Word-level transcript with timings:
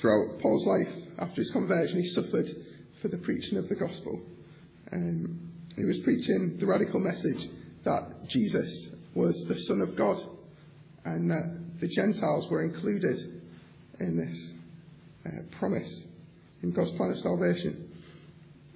throughout 0.00 0.40
Paul's 0.40 0.66
life 0.66 0.94
after 1.18 1.40
his 1.40 1.50
conversion, 1.50 2.02
he 2.02 2.08
suffered 2.10 2.46
for 3.00 3.08
the 3.08 3.18
preaching 3.18 3.58
of 3.58 3.68
the 3.68 3.74
gospel. 3.74 4.20
Um, 4.92 5.52
he 5.76 5.84
was 5.84 5.98
preaching 6.04 6.56
the 6.58 6.66
radical 6.66 7.00
message 7.00 7.48
that 7.84 8.28
Jesus 8.28 8.88
was 9.14 9.34
the 9.48 9.58
Son 9.62 9.80
of 9.80 9.96
God 9.96 10.18
and 11.04 11.30
that 11.30 11.80
the 11.80 11.88
Gentiles 11.88 12.48
were 12.50 12.64
included 12.64 13.42
in 14.00 14.16
this 14.16 15.32
uh, 15.32 15.58
promise 15.58 15.88
in 16.62 16.72
God's 16.72 16.90
plan 16.92 17.10
of 17.10 17.18
salvation. 17.20 17.90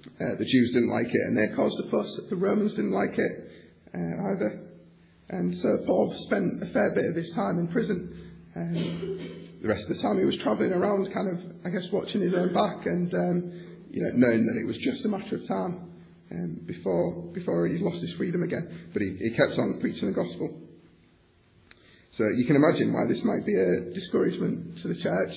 Uh, 0.05 0.35
the 0.37 0.45
Jews 0.45 0.71
didn't 0.73 0.91
like 0.91 1.07
it 1.07 1.21
and 1.27 1.37
they 1.37 1.55
caused 1.55 1.79
a 1.85 1.89
fuss. 1.89 2.19
The 2.29 2.35
Romans 2.35 2.73
didn't 2.73 2.91
like 2.91 3.17
it 3.17 3.51
uh, 3.93 4.31
either. 4.31 4.67
And 5.29 5.55
so 5.57 5.85
Paul 5.85 6.13
spent 6.25 6.63
a 6.63 6.73
fair 6.73 6.91
bit 6.93 7.05
of 7.09 7.15
his 7.15 7.31
time 7.35 7.59
in 7.59 7.67
prison. 7.67 8.31
Um, 8.55 9.40
the 9.61 9.67
rest 9.67 9.83
of 9.83 9.95
the 9.95 10.01
time 10.01 10.17
he 10.17 10.25
was 10.25 10.37
travelling 10.37 10.71
around, 10.71 11.13
kind 11.13 11.29
of, 11.29 11.37
I 11.65 11.69
guess, 11.69 11.85
watching 11.91 12.21
his 12.21 12.33
own 12.33 12.53
back 12.53 12.85
and, 12.85 13.13
um, 13.13 13.37
you 13.91 14.01
know, 14.01 14.09
knowing 14.15 14.47
that 14.47 14.57
it 14.57 14.65
was 14.65 14.77
just 14.77 15.05
a 15.05 15.09
matter 15.09 15.35
of 15.35 15.47
time 15.47 15.91
um, 16.31 16.61
before, 16.65 17.29
before 17.33 17.67
he 17.67 17.77
lost 17.77 18.01
his 18.01 18.13
freedom 18.13 18.41
again. 18.41 18.89
But 18.91 19.01
he, 19.03 19.17
he 19.21 19.29
kept 19.31 19.59
on 19.59 19.79
preaching 19.79 20.07
the 20.07 20.15
gospel. 20.15 20.57
So 22.17 22.23
you 22.37 22.45
can 22.45 22.55
imagine 22.55 22.91
why 22.91 23.05
this 23.07 23.23
might 23.23 23.45
be 23.45 23.55
a 23.55 23.93
discouragement 23.93 24.79
to 24.81 24.87
the 24.87 24.95
church. 24.95 25.35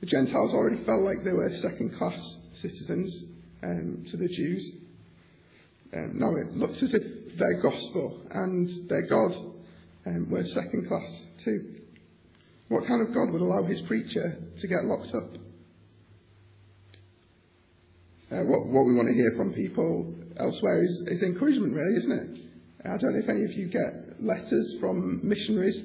The 0.00 0.06
Gentiles 0.06 0.54
already 0.54 0.82
felt 0.84 1.02
like 1.02 1.22
they 1.22 1.32
were 1.32 1.50
second 1.60 1.96
class 1.98 2.18
citizens 2.62 3.12
um, 3.62 4.06
to 4.10 4.16
the 4.16 4.28
Jews. 4.28 4.72
Um, 5.92 6.12
now 6.14 6.32
it 6.36 6.56
looks 6.56 6.82
as 6.82 6.94
if 6.94 7.38
their 7.38 7.60
gospel 7.62 8.22
and 8.30 8.88
their 8.88 9.06
God 9.06 9.32
um, 10.06 10.30
were 10.30 10.44
second 10.46 10.88
class 10.88 11.08
too. 11.44 11.73
What 12.68 12.86
kind 12.86 13.06
of 13.06 13.14
God 13.14 13.30
would 13.30 13.42
allow 13.42 13.64
his 13.64 13.80
preacher 13.82 14.38
to 14.60 14.68
get 14.68 14.84
locked 14.84 15.14
up? 15.14 15.30
Uh, 18.32 18.42
what, 18.48 18.66
what 18.66 18.86
we 18.86 18.94
want 18.94 19.06
to 19.08 19.14
hear 19.14 19.32
from 19.36 19.52
people 19.52 20.14
elsewhere 20.40 20.82
is, 20.82 20.90
is 21.06 21.22
encouragement, 21.22 21.74
really, 21.74 21.96
isn't 21.98 22.12
it? 22.12 22.28
I 22.84 22.96
don't 22.96 23.12
know 23.14 23.22
if 23.22 23.28
any 23.28 23.44
of 23.44 23.52
you 23.52 23.68
get 23.68 24.20
letters 24.20 24.76
from 24.80 25.20
missionaries 25.22 25.78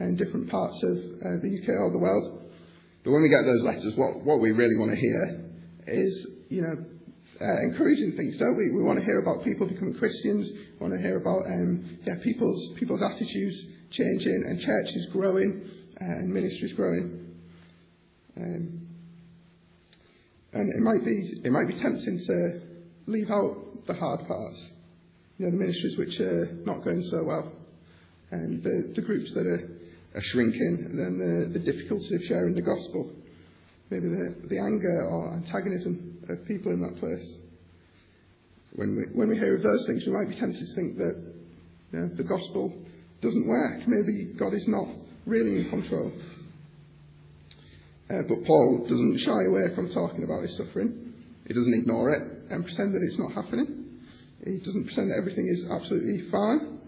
in 0.00 0.16
different 0.16 0.50
parts 0.50 0.76
of 0.84 0.96
uh, 0.96 1.40
the 1.40 1.50
UK 1.60 1.68
or 1.68 1.90
the 1.90 1.98
world. 1.98 2.44
But 3.02 3.12
when 3.12 3.22
we 3.22 3.28
get 3.28 3.44
those 3.44 3.64
letters, 3.64 3.92
what, 3.96 4.24
what 4.24 4.40
we 4.40 4.52
really 4.52 4.76
want 4.76 4.92
to 4.92 5.00
hear 5.00 5.40
is, 5.88 6.26
you 6.48 6.62
know, 6.62 6.76
uh, 7.40 7.60
encouraging 7.68 8.14
things, 8.16 8.36
don't 8.36 8.56
we? 8.56 8.70
We 8.76 8.84
want 8.84 8.98
to 8.98 9.04
hear 9.04 9.20
about 9.20 9.44
people 9.44 9.66
becoming 9.66 9.94
Christians. 9.94 10.50
We 10.52 10.78
want 10.80 10.94
to 10.94 11.00
hear 11.00 11.18
about 11.18 11.44
um, 11.46 11.98
yeah, 12.06 12.16
people's, 12.22 12.72
people's 12.78 13.02
attitudes 13.02 13.56
changing 13.90 14.44
and 14.48 14.60
churches 14.60 15.08
growing 15.12 15.75
and 15.98 16.32
ministries 16.32 16.72
growing. 16.74 17.34
Um, 18.36 18.86
and 20.52 20.72
it 20.72 20.80
might 20.80 21.04
be 21.04 21.40
it 21.44 21.50
might 21.50 21.68
be 21.68 21.80
tempting 21.80 22.18
to 22.26 22.60
leave 23.06 23.30
out 23.30 23.86
the 23.86 23.94
hard 23.94 24.26
parts, 24.26 24.58
you 25.38 25.46
know, 25.46 25.50
the 25.50 25.56
ministries 25.56 25.98
which 25.98 26.18
are 26.20 26.46
not 26.64 26.82
going 26.84 27.02
so 27.04 27.22
well, 27.24 27.52
and 28.30 28.62
the, 28.62 28.92
the 28.96 29.02
groups 29.02 29.32
that 29.34 29.46
are, 29.46 29.68
are 30.14 30.22
shrinking, 30.32 30.86
and 30.90 30.98
then 30.98 31.18
the, 31.18 31.58
the 31.58 31.64
difficulty 31.64 32.14
of 32.14 32.22
sharing 32.28 32.54
the 32.54 32.62
gospel, 32.62 33.10
maybe 33.90 34.08
the, 34.08 34.48
the 34.48 34.58
anger 34.58 35.06
or 35.08 35.34
antagonism 35.34 36.18
of 36.28 36.44
people 36.46 36.72
in 36.72 36.82
that 36.82 36.98
place. 36.98 37.28
When 38.74 38.96
we, 38.96 39.18
when 39.18 39.28
we 39.28 39.36
hear 39.36 39.56
of 39.56 39.62
those 39.62 39.86
things, 39.86 40.02
we 40.06 40.12
might 40.12 40.28
be 40.28 40.38
tempted 40.38 40.60
to 40.60 40.74
think 40.74 40.96
that 40.98 41.32
you 41.92 41.98
know, 42.00 42.08
the 42.16 42.24
gospel 42.24 42.74
doesn't 43.22 43.46
work. 43.46 43.86
Maybe 43.86 44.34
God 44.38 44.52
is 44.52 44.64
not 44.66 44.88
really 45.26 45.60
in 45.60 45.70
control. 45.70 46.12
Uh, 48.08 48.22
but 48.28 48.44
Paul 48.46 48.86
doesn't 48.88 49.18
shy 49.18 49.44
away 49.48 49.74
from 49.74 49.92
talking 49.92 50.22
about 50.22 50.42
his 50.42 50.56
suffering. 50.56 51.12
He 51.46 51.54
doesn't 51.54 51.74
ignore 51.74 52.14
it 52.14 52.50
and 52.50 52.64
pretend 52.64 52.94
that 52.94 53.02
it's 53.02 53.18
not 53.18 53.32
happening. 53.32 53.84
He 54.44 54.58
doesn't 54.58 54.84
pretend 54.86 55.10
that 55.10 55.18
everything 55.18 55.48
is 55.48 55.66
absolutely 55.70 56.30
fine. 56.30 56.78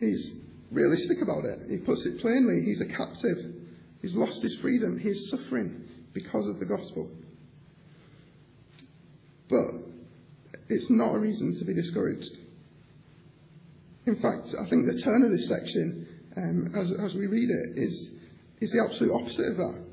He's 0.00 0.32
realistic 0.70 1.22
about 1.22 1.44
it. 1.44 1.70
He 1.70 1.78
puts 1.78 2.04
it 2.04 2.20
plainly. 2.20 2.62
He's 2.64 2.80
a 2.80 2.86
captive. 2.86 3.54
He's 4.02 4.14
lost 4.14 4.42
his 4.42 4.56
freedom. 4.60 4.98
He's 4.98 5.30
suffering 5.30 5.84
because 6.12 6.48
of 6.48 6.58
the 6.58 6.66
gospel. 6.66 7.08
But 9.48 9.86
it's 10.68 10.86
not 10.90 11.14
a 11.14 11.18
reason 11.18 11.56
to 11.58 11.64
be 11.64 11.74
discouraged. 11.74 12.30
In 14.06 14.16
fact, 14.16 14.54
I 14.58 14.68
think 14.68 14.86
the 14.86 15.00
turn 15.02 15.22
of 15.24 15.30
this 15.30 15.48
section, 15.48 16.05
um, 16.36 16.72
as, 16.76 17.10
as 17.10 17.14
we 17.14 17.26
read 17.26 17.48
it, 17.48 17.78
is, 17.78 18.08
is 18.60 18.70
the 18.70 18.82
absolute 18.88 19.12
opposite 19.12 19.50
of 19.52 19.56
that. 19.56 19.84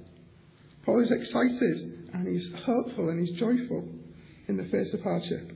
Paul 0.86 1.02
is 1.02 1.12
excited 1.12 2.10
and 2.14 2.28
he's 2.28 2.50
hopeful 2.66 3.10
and 3.10 3.26
he's 3.26 3.40
joyful 3.40 3.88
in 4.48 4.58
the 4.58 4.66
face 4.66 4.94
of 4.94 5.02
hardship. 5.02 5.52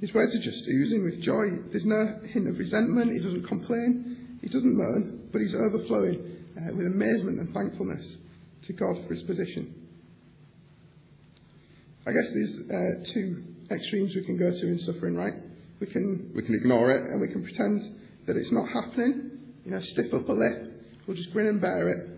His 0.00 0.14
words 0.14 0.34
are 0.34 0.42
just 0.42 0.62
oozing 0.68 1.04
with 1.04 1.22
joy. 1.22 1.58
There's 1.72 1.84
no 1.84 2.20
hint 2.32 2.46
of 2.48 2.56
resentment. 2.56 3.12
He 3.12 3.18
doesn't 3.18 3.48
complain. 3.48 4.38
He 4.40 4.46
doesn't 4.46 4.76
moan, 4.76 5.28
but 5.32 5.40
he's 5.40 5.54
overflowing 5.54 6.38
uh, 6.56 6.74
with 6.74 6.86
amazement 6.86 7.40
and 7.40 7.52
thankfulness 7.52 8.06
to 8.66 8.72
God 8.72 8.94
for 9.06 9.14
his 9.14 9.24
position. 9.24 9.74
I 12.06 12.12
guess 12.12 12.30
there's 12.32 12.54
uh, 12.70 13.12
two 13.12 13.42
extremes 13.70 14.14
we 14.14 14.24
can 14.24 14.38
go 14.38 14.50
to 14.50 14.66
in 14.66 14.78
suffering, 14.86 15.16
right? 15.16 15.34
We 15.80 15.88
can, 15.88 16.30
we 16.34 16.42
can 16.42 16.54
ignore 16.54 16.90
it 16.92 17.02
and 17.02 17.20
we 17.20 17.28
can 17.28 17.42
pretend 17.42 17.98
that 18.26 18.36
it's 18.36 18.52
not 18.52 18.68
happening. 18.68 19.37
You 19.68 19.74
know, 19.74 19.80
stiff 19.82 20.06
upper 20.14 20.32
lip. 20.32 20.82
We'll 21.06 21.14
just 21.14 21.30
grin 21.30 21.46
and 21.46 21.60
bear 21.60 21.90
it. 21.90 22.08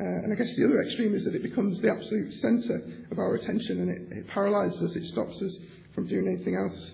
Uh, 0.00 0.24
and 0.24 0.32
I 0.32 0.36
guess 0.36 0.48
the 0.56 0.64
other 0.64 0.80
extreme 0.80 1.14
is 1.14 1.22
that 1.26 1.34
it 1.34 1.42
becomes 1.42 1.82
the 1.82 1.90
absolute 1.90 2.32
centre 2.40 2.80
of 3.10 3.18
our 3.18 3.34
attention 3.34 3.82
and 3.82 3.90
it, 3.90 4.16
it 4.16 4.28
paralyses 4.28 4.80
us, 4.80 4.96
it 4.96 5.04
stops 5.04 5.36
us 5.42 5.54
from 5.94 6.08
doing 6.08 6.26
anything 6.26 6.56
else. 6.56 6.92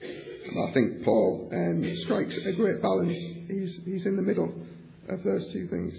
And 0.00 0.70
I 0.70 0.72
think 0.72 1.04
Paul 1.04 1.50
um, 1.52 1.96
strikes 2.04 2.34
a 2.34 2.52
great 2.52 2.80
balance. 2.80 3.18
He's, 3.46 3.78
he's 3.84 4.06
in 4.06 4.16
the 4.16 4.22
middle 4.22 4.54
of 5.10 5.22
those 5.22 5.52
two 5.52 5.68
things. 5.68 5.92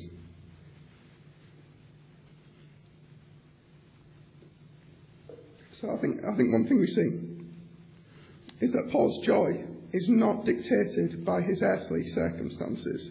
So 5.80 5.96
I 5.96 6.02
think, 6.02 6.22
I 6.26 6.36
think 6.36 6.52
one 6.52 6.66
thing 6.68 6.80
we 6.80 6.88
see 6.88 8.66
is 8.66 8.72
that 8.72 8.90
Paul's 8.92 9.24
joy 9.28 9.71
is 9.94 10.08
not 10.10 10.46
dictated 10.46 11.26
by 11.26 11.42
his 11.42 11.62
earthly 11.62 12.04
circumstances. 12.14 13.10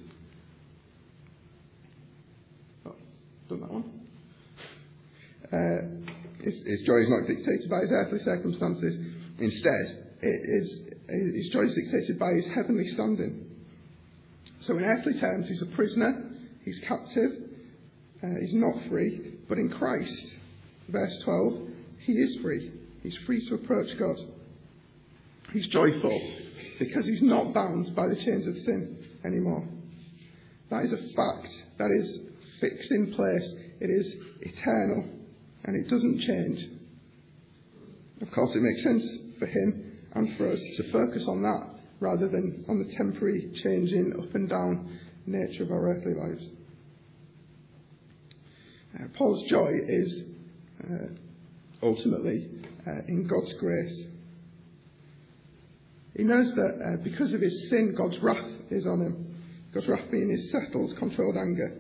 done 3.49 3.61
that 3.61 3.73
one. 3.73 3.85
Uh, 5.53 6.45
his, 6.45 6.55
his, 6.65 6.83
joy 6.87 7.03
is 7.03 7.11
not 7.11 7.27
dictated 7.27 7.69
by 7.69 7.81
his 7.81 7.91
earthly 7.91 8.21
circumstances. 8.21 8.97
Instead, 9.39 10.07
it 10.23 10.41
is, 10.63 10.81
his 11.35 11.49
joy 11.53 11.63
is 11.63 11.75
dictated 11.75 12.19
by 12.19 12.31
his 12.33 12.47
heavenly 12.55 12.87
standing. 12.95 13.47
So, 14.61 14.77
in 14.79 14.85
earthly 14.85 15.19
terms, 15.19 15.49
he's 15.49 15.63
a 15.63 15.75
prisoner, 15.75 16.31
he's 16.65 16.79
captive, 16.87 17.51
uh, 18.23 18.27
he's 18.41 18.55
not 18.55 18.89
free, 18.89 19.35
but 19.49 19.59
in 19.59 19.69
Christ, 19.71 20.27
verse 20.89 21.21
12, 21.25 21.69
he 22.07 22.13
is 22.13 22.39
free. 22.43 22.71
He's 23.03 23.17
free 23.27 23.47
to 23.49 23.55
approach 23.57 23.99
God. 23.99 24.17
He's 25.53 25.67
joyful 25.69 26.21
because 26.81 27.07
he's 27.07 27.23
not 27.23 27.53
bound 27.53 27.95
by 27.95 28.09
the 28.09 28.17
chains 28.17 28.49
of 28.49 28.57
sin 28.65 28.97
anymore. 29.25 29.63
That 30.71 30.85
is 30.85 30.93
a 30.93 31.15
fact. 31.15 31.49
That 31.79 31.91
is 31.91 32.19
fixed 32.59 32.91
in 32.91 33.13
place, 33.13 33.53
it 33.81 33.91
is 33.91 34.15
eternal, 34.41 35.05
and 35.65 35.77
it 35.77 35.91
doesn't 35.91 36.21
change. 36.21 36.67
Of 38.23 38.31
course, 38.33 38.51
it 38.55 38.63
makes 38.63 38.83
sense 38.83 39.05
for 39.39 39.47
him 39.47 39.99
and 40.15 40.37
for 40.37 40.51
us 40.51 40.59
to 40.79 40.91
focus 40.91 41.27
on 41.29 41.43
that 41.43 41.69
rather 42.01 42.29
than 42.29 42.65
on 42.69 42.79
the 42.79 42.97
temporary 42.97 43.51
changing 43.63 44.15
up 44.19 44.35
and 44.35 44.49
down 44.49 44.99
nature 45.27 45.65
of 45.65 45.71
our 45.71 45.91
earthly 45.91 46.15
lives. 46.15 46.45
Uh, 48.95 49.05
Paul's 49.17 49.49
joy 49.51 49.71
is 49.87 50.23
uh, 50.91 51.07
ultimately 51.83 52.49
uh, 52.87 53.05
in 53.07 53.27
God's 53.27 53.53
grace. 53.61 54.07
He 56.21 56.27
knows 56.27 56.53
that 56.53 56.73
uh, 56.85 56.97
because 57.03 57.33
of 57.33 57.41
his 57.41 57.71
sin, 57.71 57.95
God's 57.97 58.19
wrath 58.19 58.45
is 58.69 58.85
on 58.85 59.01
him. 59.01 59.41
God's 59.73 59.89
wrath 59.89 60.11
being 60.11 60.29
his 60.29 60.53
settled, 60.53 60.95
controlled 60.99 61.35
anger. 61.35 61.79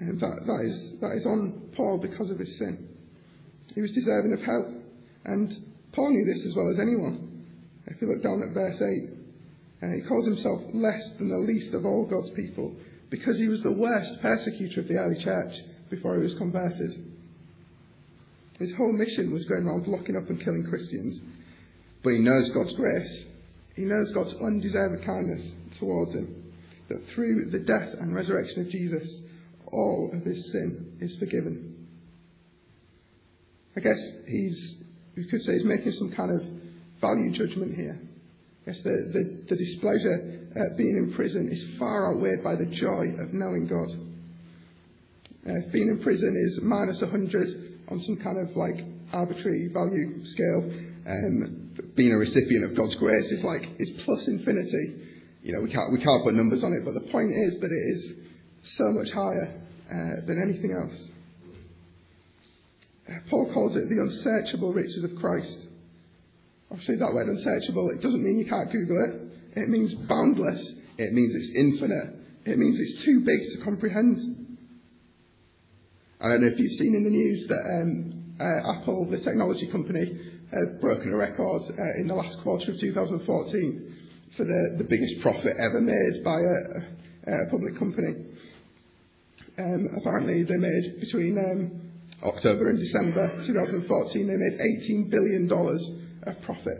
And 0.00 0.18
that, 0.18 0.36
that, 0.46 0.60
is, 0.64 1.00
that 1.02 1.12
is 1.12 1.26
on 1.26 1.68
Paul 1.76 1.98
because 1.98 2.30
of 2.30 2.38
his 2.38 2.56
sin. 2.56 2.88
He 3.74 3.82
was 3.82 3.92
deserving 3.92 4.32
of 4.32 4.40
hell. 4.40 4.72
And 5.26 5.52
Paul 5.92 6.08
knew 6.12 6.24
this 6.24 6.46
as 6.46 6.56
well 6.56 6.70
as 6.72 6.80
anyone. 6.80 7.44
If 7.88 8.00
you 8.00 8.08
look 8.08 8.22
down 8.22 8.40
at 8.42 8.54
verse 8.54 8.80
8, 8.80 9.10
uh, 9.82 9.92
he 9.96 10.08
calls 10.08 10.24
himself 10.24 10.62
less 10.72 11.04
than 11.18 11.28
the 11.28 11.52
least 11.52 11.74
of 11.74 11.84
all 11.84 12.06
God's 12.06 12.30
people 12.30 12.74
because 13.10 13.36
he 13.36 13.48
was 13.48 13.62
the 13.62 13.76
worst 13.76 14.22
persecutor 14.22 14.80
of 14.80 14.88
the 14.88 14.96
early 14.96 15.22
church 15.22 15.52
before 15.90 16.16
he 16.16 16.22
was 16.22 16.32
converted. 16.36 17.04
His 18.60 18.72
whole 18.78 18.96
mission 18.96 19.30
was 19.30 19.44
going 19.44 19.66
around 19.66 19.86
locking 19.88 20.16
up 20.16 20.30
and 20.30 20.42
killing 20.42 20.64
Christians. 20.64 21.20
But 22.02 22.14
he 22.14 22.20
knows 22.20 22.48
God's 22.48 22.74
grace. 22.74 23.24
He 23.78 23.84
knows 23.84 24.10
God's 24.10 24.34
undeserved 24.42 25.04
kindness 25.06 25.52
towards 25.78 26.12
him. 26.12 26.52
That 26.88 27.00
through 27.14 27.50
the 27.50 27.60
death 27.60 27.94
and 28.00 28.12
resurrection 28.12 28.62
of 28.62 28.70
Jesus, 28.70 29.08
all 29.70 30.10
of 30.12 30.24
his 30.24 30.50
sin 30.50 30.96
is 31.00 31.14
forgiven. 31.20 31.86
I 33.76 33.80
guess 33.80 33.98
he's, 34.26 34.74
we 35.16 35.28
could 35.30 35.42
say 35.42 35.52
he's 35.52 35.64
making 35.64 35.92
some 35.92 36.10
kind 36.10 36.32
of 36.32 36.42
value 37.00 37.30
judgment 37.30 37.76
here. 37.76 38.00
I 38.62 38.70
guess 38.70 38.80
the, 38.82 39.12
the, 39.12 39.44
the 39.50 39.56
displeasure 39.56 40.48
at 40.56 40.76
being 40.76 40.96
in 40.96 41.12
prison 41.14 41.48
is 41.52 41.64
far 41.78 42.12
outweighed 42.12 42.42
by 42.42 42.56
the 42.56 42.66
joy 42.66 43.14
of 43.20 43.32
knowing 43.32 43.68
God. 43.68 43.90
Uh, 45.46 45.70
being 45.70 45.86
in 45.86 46.00
prison 46.02 46.34
is 46.48 46.60
minus 46.62 47.00
100 47.00 47.78
on 47.90 48.00
some 48.00 48.16
kind 48.16 48.38
of 48.38 48.56
like 48.56 48.84
arbitrary 49.12 49.68
value 49.72 50.26
scale. 50.26 50.88
Um, 51.08 51.72
being 51.96 52.12
a 52.12 52.18
recipient 52.18 52.64
of 52.64 52.76
God's 52.76 52.94
grace 52.96 53.30
is 53.32 53.42
like 53.42 53.66
is 53.78 53.90
plus 54.04 54.28
infinity. 54.28 55.08
You 55.42 55.54
know, 55.54 55.62
we 55.62 55.72
can't 55.72 55.90
we 55.92 56.02
can't 56.04 56.22
put 56.24 56.34
numbers 56.34 56.62
on 56.62 56.72
it, 56.74 56.84
but 56.84 56.94
the 56.94 57.10
point 57.10 57.32
is 57.32 57.58
that 57.60 57.70
it 57.72 57.84
is 57.96 58.12
so 58.76 58.92
much 58.92 59.10
higher 59.12 59.54
uh, 59.88 60.26
than 60.26 60.42
anything 60.42 60.72
else. 60.72 60.94
Uh, 63.08 63.20
Paul 63.30 63.50
calls 63.54 63.76
it 63.76 63.88
the 63.88 63.96
unsearchable 63.96 64.72
riches 64.72 65.02
of 65.04 65.16
Christ. 65.16 65.58
Obviously, 66.70 66.96
that 66.96 67.14
word 67.14 67.28
unsearchable, 67.28 67.88
it 67.90 68.02
doesn't 68.02 68.22
mean 68.22 68.38
you 68.38 68.44
can't 68.44 68.70
Google 68.70 68.98
it. 69.08 69.58
It 69.58 69.68
means 69.70 69.94
boundless. 69.94 70.60
It 70.98 71.12
means 71.12 71.34
it's 71.34 71.56
infinite. 71.56 72.16
It 72.44 72.58
means 72.58 72.78
it's 72.78 73.02
too 73.04 73.20
big 73.20 73.40
to 73.52 73.64
comprehend. 73.64 74.58
I 76.20 76.28
don't 76.28 76.42
know 76.42 76.48
if 76.48 76.58
you've 76.58 76.78
seen 76.78 76.94
in 76.94 77.04
the 77.04 77.10
news 77.10 77.46
that 77.48 77.64
um, 77.64 78.34
uh, 78.40 78.80
Apple, 78.80 79.06
the 79.10 79.20
technology 79.20 79.68
company, 79.70 80.27
broken 80.80 81.12
a 81.12 81.16
record 81.16 81.62
uh, 81.70 82.00
in 82.00 82.08
the 82.08 82.14
last 82.14 82.38
quarter 82.42 82.72
of 82.72 82.80
2014 82.80 83.96
for 84.36 84.44
the, 84.44 84.84
biggest 84.84 85.20
profit 85.20 85.52
ever 85.58 85.80
made 85.80 86.24
by 86.24 86.38
a, 86.38 87.32
a 87.32 87.50
public 87.50 87.78
company. 87.78 88.24
Um, 89.58 89.90
apparently, 89.98 90.44
they 90.44 90.56
made 90.56 91.00
between 91.00 91.36
um, 91.36 91.88
October 92.22 92.70
and 92.70 92.78
December 92.78 93.42
2014, 93.46 94.26
they 94.26 94.36
made 94.36 94.56
$18 94.88 95.10
billion 95.10 95.50
of 96.22 96.42
profit. 96.42 96.78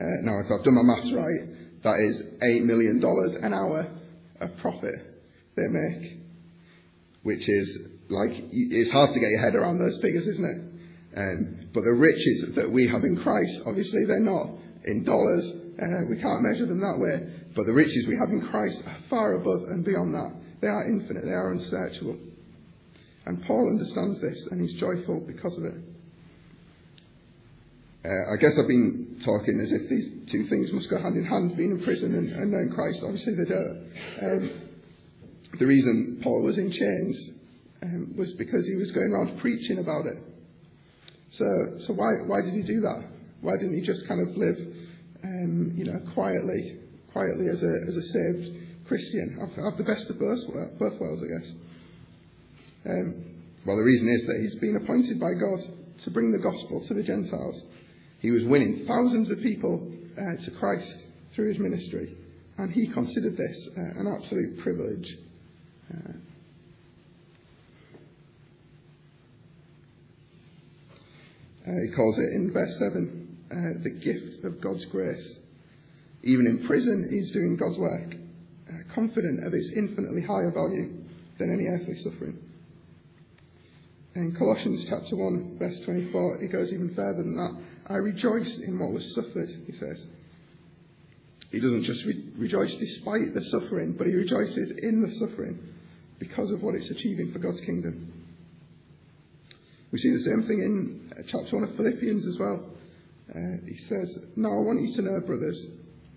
Uh, 0.00 0.04
now, 0.22 0.40
if 0.40 0.50
I've 0.50 0.64
done 0.64 0.74
my 0.74 0.82
maths 0.82 1.12
right, 1.14 1.82
that 1.82 1.98
is 2.00 2.22
$8 2.42 2.64
million 2.64 3.02
an 3.42 3.54
hour 3.54 3.88
of 4.40 4.56
profit 4.58 4.94
they 5.56 5.66
make, 5.68 6.18
which 7.22 7.48
is 7.48 7.78
like, 8.08 8.30
it's 8.32 8.90
hard 8.90 9.12
to 9.12 9.20
get 9.20 9.30
your 9.30 9.42
head 9.42 9.54
around 9.54 9.78
those 9.78 9.98
figures, 10.02 10.26
isn't 10.26 10.44
it? 10.44 10.67
Um, 11.18 11.66
but 11.74 11.82
the 11.82 11.98
riches 11.98 12.54
that 12.54 12.70
we 12.70 12.86
have 12.86 13.02
in 13.02 13.16
Christ, 13.16 13.66
obviously 13.66 14.06
they're 14.06 14.22
not 14.22 14.54
in 14.86 15.02
dollars, 15.02 15.44
uh, 15.82 16.06
we 16.08 16.14
can't 16.22 16.42
measure 16.46 16.66
them 16.66 16.78
that 16.78 16.94
way, 16.94 17.18
but 17.56 17.66
the 17.66 17.74
riches 17.74 18.06
we 18.06 18.14
have 18.14 18.30
in 18.30 18.46
Christ 18.50 18.78
are 18.86 18.98
far 19.10 19.34
above 19.34 19.66
and 19.74 19.84
beyond 19.84 20.14
that. 20.14 20.30
They 20.60 20.68
are 20.68 20.86
infinite, 20.86 21.24
they 21.24 21.34
are 21.34 21.50
unsearchable. 21.50 22.16
And 23.26 23.42
Paul 23.44 23.66
understands 23.66 24.20
this 24.22 24.46
and 24.52 24.62
he's 24.62 24.78
joyful 24.78 25.20
because 25.26 25.58
of 25.58 25.64
it. 25.64 25.74
Uh, 28.06 28.32
I 28.32 28.36
guess 28.38 28.54
I've 28.54 28.70
been 28.70 29.20
talking 29.24 29.58
as 29.58 29.72
if 29.74 29.90
these 29.90 30.06
two 30.30 30.46
things 30.48 30.72
must 30.72 30.88
go 30.88 31.02
hand 31.02 31.16
in 31.16 31.24
hand, 31.24 31.56
being 31.56 31.72
in 31.72 31.82
prison 31.82 32.14
and, 32.14 32.30
and 32.30 32.52
knowing 32.52 32.70
Christ. 32.70 33.02
Obviously, 33.02 33.34
they 33.34 33.44
don't. 33.44 33.90
Um, 34.22 34.60
the 35.58 35.66
reason 35.66 36.20
Paul 36.22 36.44
was 36.44 36.56
in 36.58 36.70
chains 36.70 37.30
um, 37.82 38.14
was 38.16 38.32
because 38.38 38.64
he 38.66 38.76
was 38.76 38.92
going 38.92 39.10
around 39.10 39.40
preaching 39.40 39.78
about 39.78 40.06
it. 40.06 40.27
So, 41.32 41.44
so 41.86 41.92
why, 41.92 42.24
why 42.26 42.40
did 42.42 42.54
he 42.54 42.62
do 42.62 42.80
that? 42.80 43.04
Why 43.40 43.52
didn't 43.56 43.78
he 43.78 43.86
just 43.86 44.06
kind 44.08 44.20
of 44.20 44.36
live, 44.36 44.58
um, 45.24 45.72
you 45.76 45.84
know, 45.84 46.00
quietly, 46.14 46.78
quietly 47.12 47.46
as 47.48 47.62
a, 47.62 47.74
as 47.88 47.96
a 47.96 48.02
saved 48.02 48.86
Christian? 48.86 49.38
Have, 49.38 49.52
have 49.64 49.78
the 49.78 49.84
best 49.84 50.08
of 50.10 50.18
both, 50.18 50.40
both 50.78 50.98
worlds, 51.00 51.22
I 51.22 51.28
guess. 51.38 51.48
Um, 52.86 53.24
well, 53.66 53.76
the 53.76 53.82
reason 53.82 54.08
is 54.08 54.26
that 54.26 54.40
he's 54.40 54.60
been 54.60 54.80
appointed 54.82 55.20
by 55.20 55.34
God 55.34 55.60
to 56.04 56.10
bring 56.10 56.32
the 56.32 56.38
gospel 56.38 56.84
to 56.88 56.94
the 56.94 57.02
Gentiles. 57.02 57.62
He 58.20 58.30
was 58.30 58.44
winning 58.44 58.84
thousands 58.86 59.30
of 59.30 59.40
people 59.42 59.92
uh, 60.16 60.44
to 60.44 60.50
Christ 60.58 60.94
through 61.34 61.50
his 61.50 61.58
ministry, 61.58 62.16
and 62.56 62.72
he 62.72 62.88
considered 62.88 63.36
this 63.36 63.68
uh, 63.76 64.00
an 64.00 64.06
absolute 64.18 64.58
privilege. 64.58 65.06
Uh, 65.92 66.12
he 71.82 71.94
calls 71.94 72.18
it 72.18 72.32
in 72.34 72.50
verse 72.52 72.72
7 72.78 73.38
uh, 73.50 73.82
the 73.82 73.90
gift 73.90 74.44
of 74.44 74.60
God's 74.60 74.84
grace. 74.86 75.24
Even 76.22 76.46
in 76.46 76.66
prison, 76.66 77.08
he's 77.10 77.30
doing 77.32 77.56
God's 77.56 77.78
work, 77.78 78.14
uh, 78.68 78.94
confident 78.94 79.46
of 79.46 79.54
its 79.54 79.70
infinitely 79.76 80.22
higher 80.22 80.50
value 80.50 80.92
than 81.38 81.52
any 81.52 81.66
earthly 81.66 81.94
suffering. 82.02 82.38
In 84.14 84.34
Colossians 84.34 84.84
chapter 84.88 85.14
1, 85.16 85.58
verse 85.58 85.78
24, 85.84 86.42
it 86.42 86.48
goes 86.50 86.72
even 86.72 86.94
further 86.94 87.22
than 87.22 87.36
that. 87.36 87.56
I 87.88 87.96
rejoice 87.96 88.58
in 88.58 88.78
what 88.78 88.92
was 88.92 89.14
suffered, 89.14 89.48
he 89.66 89.72
says. 89.78 90.04
He 91.50 91.60
doesn't 91.60 91.84
just 91.84 92.04
re- 92.04 92.24
rejoice 92.36 92.74
despite 92.74 93.32
the 93.34 93.44
suffering, 93.44 93.94
but 93.96 94.06
he 94.06 94.12
rejoices 94.14 94.72
in 94.82 95.02
the 95.02 95.26
suffering 95.26 95.58
because 96.18 96.50
of 96.50 96.62
what 96.62 96.74
it's 96.74 96.90
achieving 96.90 97.32
for 97.32 97.38
God's 97.38 97.60
kingdom. 97.60 98.17
We 99.90 99.98
see 99.98 100.10
the 100.10 100.24
same 100.24 100.44
thing 100.46 100.60
in 100.60 101.12
uh, 101.12 101.22
chapter 101.26 101.56
1 101.56 101.70
of 101.70 101.76
Philippians 101.76 102.26
as 102.26 102.38
well. 102.38 102.60
Uh, 103.32 103.56
he 103.64 103.76
says, 103.88 104.08
Now 104.36 104.52
I 104.52 104.60
want 104.60 104.82
you 104.82 104.94
to 104.96 105.02
know, 105.02 105.20
brothers, 105.24 105.58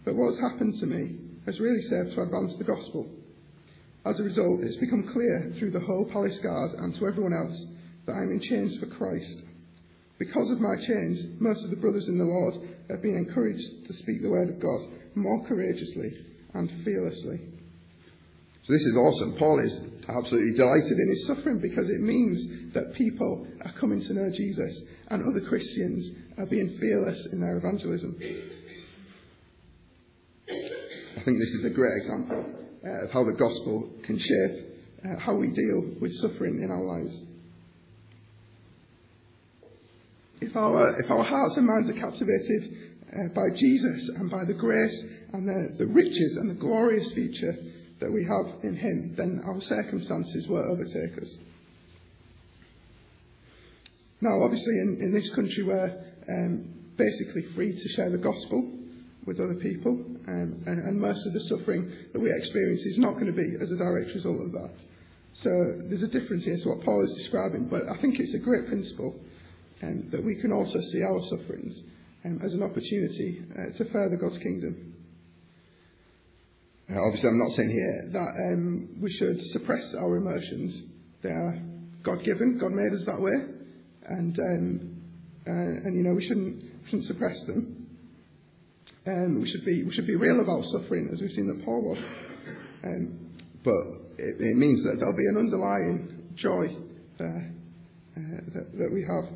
that 0.06 0.16
what 0.16 0.36
has 0.36 0.40
happened 0.40 0.80
to 0.80 0.86
me 0.86 1.20
has 1.46 1.60
really 1.60 1.82
served 1.90 2.16
to 2.16 2.22
advance 2.22 2.54
the 2.58 2.68
gospel. 2.68 3.08
As 4.06 4.20
a 4.20 4.24
result, 4.24 4.62
it's 4.64 4.78
become 4.78 5.10
clear 5.14 5.54
through 5.58 5.72
the 5.72 5.86
whole 5.86 6.10
palace 6.12 6.38
guard 6.44 6.72
and 6.80 6.96
to 6.96 7.08
everyone 7.08 7.34
else 7.34 7.56
that 8.06 8.14
I 8.14 8.24
am 8.24 8.32
in 8.32 8.42
chains 8.42 8.78
for 8.80 8.88
Christ. 8.88 9.46
Because 10.18 10.52
of 10.52 10.60
my 10.60 10.76
chains, 10.76 11.40
most 11.40 11.64
of 11.64 11.70
the 11.70 11.82
brothers 11.82 12.08
in 12.08 12.18
the 12.18 12.26
Lord 12.26 12.56
have 12.90 13.02
been 13.02 13.16
encouraged 13.16 13.88
to 13.88 13.94
speak 14.04 14.22
the 14.22 14.30
word 14.30 14.50
of 14.50 14.60
God 14.60 14.82
more 15.16 15.46
courageously 15.48 16.14
and 16.54 16.70
fearlessly. 16.84 17.40
So 18.66 18.74
this 18.74 18.86
is 18.86 18.98
awesome. 18.98 19.36
Paul 19.38 19.60
is 19.60 19.74
absolutely 20.08 20.58
delighted 20.58 20.98
in 20.98 21.10
his 21.10 21.28
suffering 21.28 21.60
because 21.60 21.90
it 21.90 22.02
means 22.02 22.61
that 22.74 22.94
people 22.96 23.48
are 23.66 23.74
coming 23.80 24.02
to 24.02 24.14
know 24.14 24.30
Jesus 24.36 24.82
and 25.10 25.24
other 25.24 25.48
Christians 25.48 26.10
are 26.38 26.46
being 26.46 26.78
fearless 26.80 27.28
in 27.32 27.42
their 27.42 27.58
evangelism. 27.58 28.16
I 30.50 31.24
think 31.24 31.38
this 31.38 31.50
is 31.60 31.66
a 31.66 31.70
great 31.70 31.98
example 32.02 32.46
uh, 32.86 33.06
of 33.06 33.12
how 33.12 33.24
the 33.24 33.36
gospel 33.38 33.90
can 34.04 34.18
shape 34.18 34.68
uh, 35.04 35.20
how 35.20 35.36
we 35.36 35.50
deal 35.50 35.96
with 36.00 36.14
suffering 36.16 36.62
in 36.64 36.72
our 36.72 36.84
lives. 36.84 37.16
if 40.42 40.56
our, 40.58 41.00
if 41.00 41.10
our 41.10 41.24
hearts 41.24 41.56
and 41.56 41.68
minds 41.68 41.90
are 41.90 42.02
captivated 42.02 42.78
uh, 43.14 43.34
by 43.34 43.56
Jesus 43.56 44.10
and 44.18 44.30
by 44.30 44.44
the 44.46 44.54
grace 44.54 45.04
and 45.34 45.48
the, 45.48 45.78
the 45.78 45.86
riches 45.86 46.38
and 46.38 46.50
the 46.50 46.60
glorious 46.60 47.10
future 47.14 47.56
that 48.00 48.12
we 48.12 48.26
have 48.26 48.64
in 48.64 48.76
Him, 48.76 49.14
then 49.16 49.42
our 49.46 49.62
circumstances 49.62 50.48
will 50.48 50.66
overtake 50.72 51.22
us. 51.22 51.30
Now, 54.22 54.42
obviously, 54.44 54.74
in, 54.86 54.98
in 55.02 55.14
this 55.14 55.30
country, 55.34 55.64
we're 55.64 55.92
um, 56.30 56.72
basically 56.96 57.54
free 57.56 57.74
to 57.74 57.90
share 57.96 58.12
the 58.12 58.22
gospel 58.22 58.78
with 59.26 59.40
other 59.40 59.58
people, 59.62 59.92
um, 60.28 60.64
and, 60.66 60.78
and 60.78 61.00
most 61.00 61.26
of 61.26 61.34
the 61.34 61.42
suffering 61.42 61.92
that 62.14 62.20
we 62.20 62.30
experience 62.30 62.82
is 62.82 62.98
not 62.98 63.14
going 63.14 63.28
to 63.28 63.38
be 63.38 63.50
as 63.62 63.70
a 63.72 63.78
direct 63.78 64.14
result 64.14 64.42
of 64.42 64.52
that. 64.54 64.72
So 65.42 65.50
there's 65.90 66.04
a 66.04 66.08
difference 66.08 66.44
here 66.44 66.58
to 66.58 66.70
what 66.70 66.84
Paul 66.84 67.04
is 67.06 67.18
describing, 67.18 67.68
but 67.70 67.82
I 67.90 68.00
think 68.02 68.20
it's 68.20 68.34
a 68.36 68.46
great 68.46 68.68
principle 68.68 69.16
um, 69.84 70.10
that 70.12 70.24
we 70.24 70.36
can 70.42 70.52
also 70.52 70.80
see 70.92 71.02
our 71.02 71.22
sufferings 71.30 71.74
um, 72.26 72.42
as 72.46 72.54
an 72.54 72.62
opportunity 72.62 73.42
uh, 73.58 73.78
to 73.78 73.86
further 73.92 74.18
God's 74.18 74.38
kingdom. 74.38 74.94
Uh, 76.90 77.00
obviously, 77.08 77.30
I'm 77.30 77.40
not 77.40 77.56
saying 77.56 77.72
here 77.72 78.10
that 78.14 78.32
um, 78.54 78.90
we 79.02 79.12
should 79.14 79.42
suppress 79.54 79.84
our 79.98 80.18
emotions. 80.18 80.82
They 81.24 81.30
are 81.30 81.58
God 82.04 82.24
given, 82.26 82.58
God 82.60 82.72
made 82.74 82.94
us 82.94 83.06
that 83.06 83.22
way, 83.22 83.51
and, 84.08 84.38
um, 84.40 85.02
uh, 85.48 85.88
and 85.88 85.96
you 85.96 86.04
know, 86.04 86.14
we 86.14 86.28
shouldn't, 86.28 86.64
shouldn't 86.86 87.08
suppress 87.08 87.38
them. 87.48 87.88
Um, 89.08 89.42
we, 89.42 89.50
should 89.50 89.66
be, 89.66 89.84
we 89.84 89.94
should 89.94 90.08
be 90.08 90.16
real 90.16 90.42
about 90.42 90.64
suffering, 90.66 91.10
as 91.12 91.20
we've 91.20 91.32
seen 91.32 91.48
that 91.48 91.66
Paul 91.66 91.82
was. 91.82 91.98
Um, 92.84 93.20
but 93.64 94.02
it, 94.18 94.36
it 94.40 94.58
means 94.58 94.84
that 94.84 94.98
there'll 95.00 95.18
be 95.18 95.28
an 95.28 95.38
underlying 95.38 96.34
joy 96.36 96.68
there 97.18 97.54
uh, 98.18 98.42
that, 98.54 98.78
that 98.78 98.92
we 98.94 99.02
have. 99.02 99.34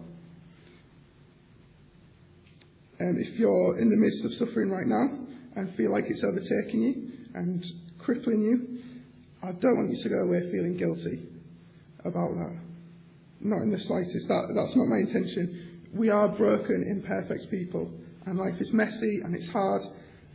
Um, 3.02 3.18
if 3.18 3.40
you're 3.40 3.80
in 3.80 3.90
the 3.90 3.98
midst 3.98 4.24
of 4.26 4.48
suffering 4.48 4.70
right 4.70 4.88
now 4.88 5.10
and 5.56 5.76
feel 5.76 5.92
like 5.92 6.06
it's 6.08 6.24
overtaking 6.24 6.82
you 6.82 7.12
and 7.34 7.66
crippling 8.00 8.42
you, 8.42 8.80
I 9.44 9.52
don't 9.52 9.76
want 9.76 9.92
you 9.92 10.04
to 10.04 10.10
go 10.10 10.20
away 10.24 10.50
feeling 10.52 10.78
guilty 10.78 11.24
about 12.06 12.36
that. 12.36 12.65
Not 13.40 13.62
in 13.62 13.72
the 13.72 13.80
slightest. 13.80 14.28
That, 14.28 14.48
that's 14.56 14.76
not 14.76 14.88
my 14.88 14.98
intention. 14.98 15.90
We 15.94 16.10
are 16.10 16.28
broken, 16.28 16.86
imperfect 16.90 17.50
people, 17.52 17.92
and 18.26 18.38
life 18.38 18.60
is 18.60 18.72
messy 18.74 19.22
and 19.24 19.36
it's 19.36 19.50
hard 19.50 19.82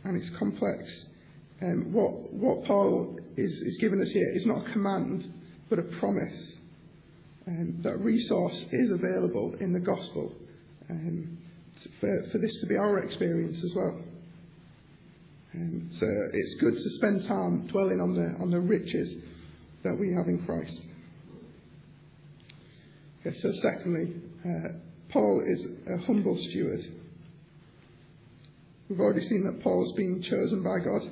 and 0.03 0.15
it's 0.15 0.29
complex. 0.37 0.83
Um, 1.61 1.91
what, 1.93 2.33
what 2.33 2.65
Paul 2.65 3.19
is, 3.37 3.51
is 3.51 3.77
giving 3.79 4.01
us 4.01 4.09
here 4.09 4.31
is 4.33 4.45
not 4.45 4.67
a 4.67 4.71
command 4.71 5.31
but 5.69 5.79
a 5.79 5.83
promise. 5.83 6.53
Um, 7.47 7.79
that 7.81 7.97
resource 7.99 8.65
is 8.71 8.91
available 8.91 9.55
in 9.59 9.73
the 9.73 9.79
gospel 9.79 10.31
um, 10.89 11.37
for, 11.99 12.27
for 12.31 12.37
this 12.37 12.55
to 12.61 12.67
be 12.67 12.75
our 12.75 12.99
experience 12.99 13.63
as 13.63 13.71
well. 13.75 13.99
Um, 15.53 15.89
so 15.91 16.07
it's 16.33 16.55
good 16.61 16.75
to 16.75 16.89
spend 16.97 17.27
time 17.27 17.67
dwelling 17.67 17.99
on 17.99 18.13
the, 18.13 18.41
on 18.41 18.51
the 18.51 18.59
riches 18.59 19.15
that 19.83 19.97
we 19.99 20.13
have 20.13 20.27
in 20.27 20.45
Christ. 20.45 20.79
Okay, 23.23 23.37
so 23.37 23.51
secondly, 23.61 24.15
uh, 24.43 24.69
Paul 25.09 25.43
is 25.45 25.65
a 25.93 25.97
humble 26.07 26.35
steward. 26.49 26.79
We've 28.89 28.99
already 28.99 29.27
seen 29.27 29.43
that 29.45 29.61
Paul's 29.61 29.93
been 29.95 30.23
chosen 30.23 30.63
by 30.63 30.79
God 30.83 31.03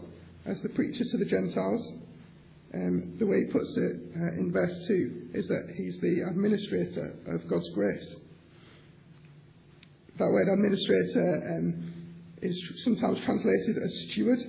as 0.48 0.60
the 0.64 0.70
preacher 0.70 1.04
to 1.04 1.18
the 1.18 1.26
Gentiles. 1.26 1.86
Um, 2.74 3.16
the 3.20 3.28
way 3.28 3.46
he 3.46 3.52
puts 3.52 3.78
it 3.78 3.96
uh, 4.18 4.40
in 4.40 4.52
verse 4.52 4.74
2 4.88 5.30
is 5.36 5.48
that 5.50 5.74
he's 5.78 6.02
the 6.02 6.26
administrator 6.32 7.14
of 7.28 7.48
God's 7.48 7.70
grace. 7.76 8.16
That 10.18 10.32
word 10.32 10.52
administrator 10.52 11.58
um, 11.58 11.94
is 12.42 12.60
sometimes 12.86 13.20
translated 13.24 13.78
as 13.86 14.12
steward, 14.12 14.40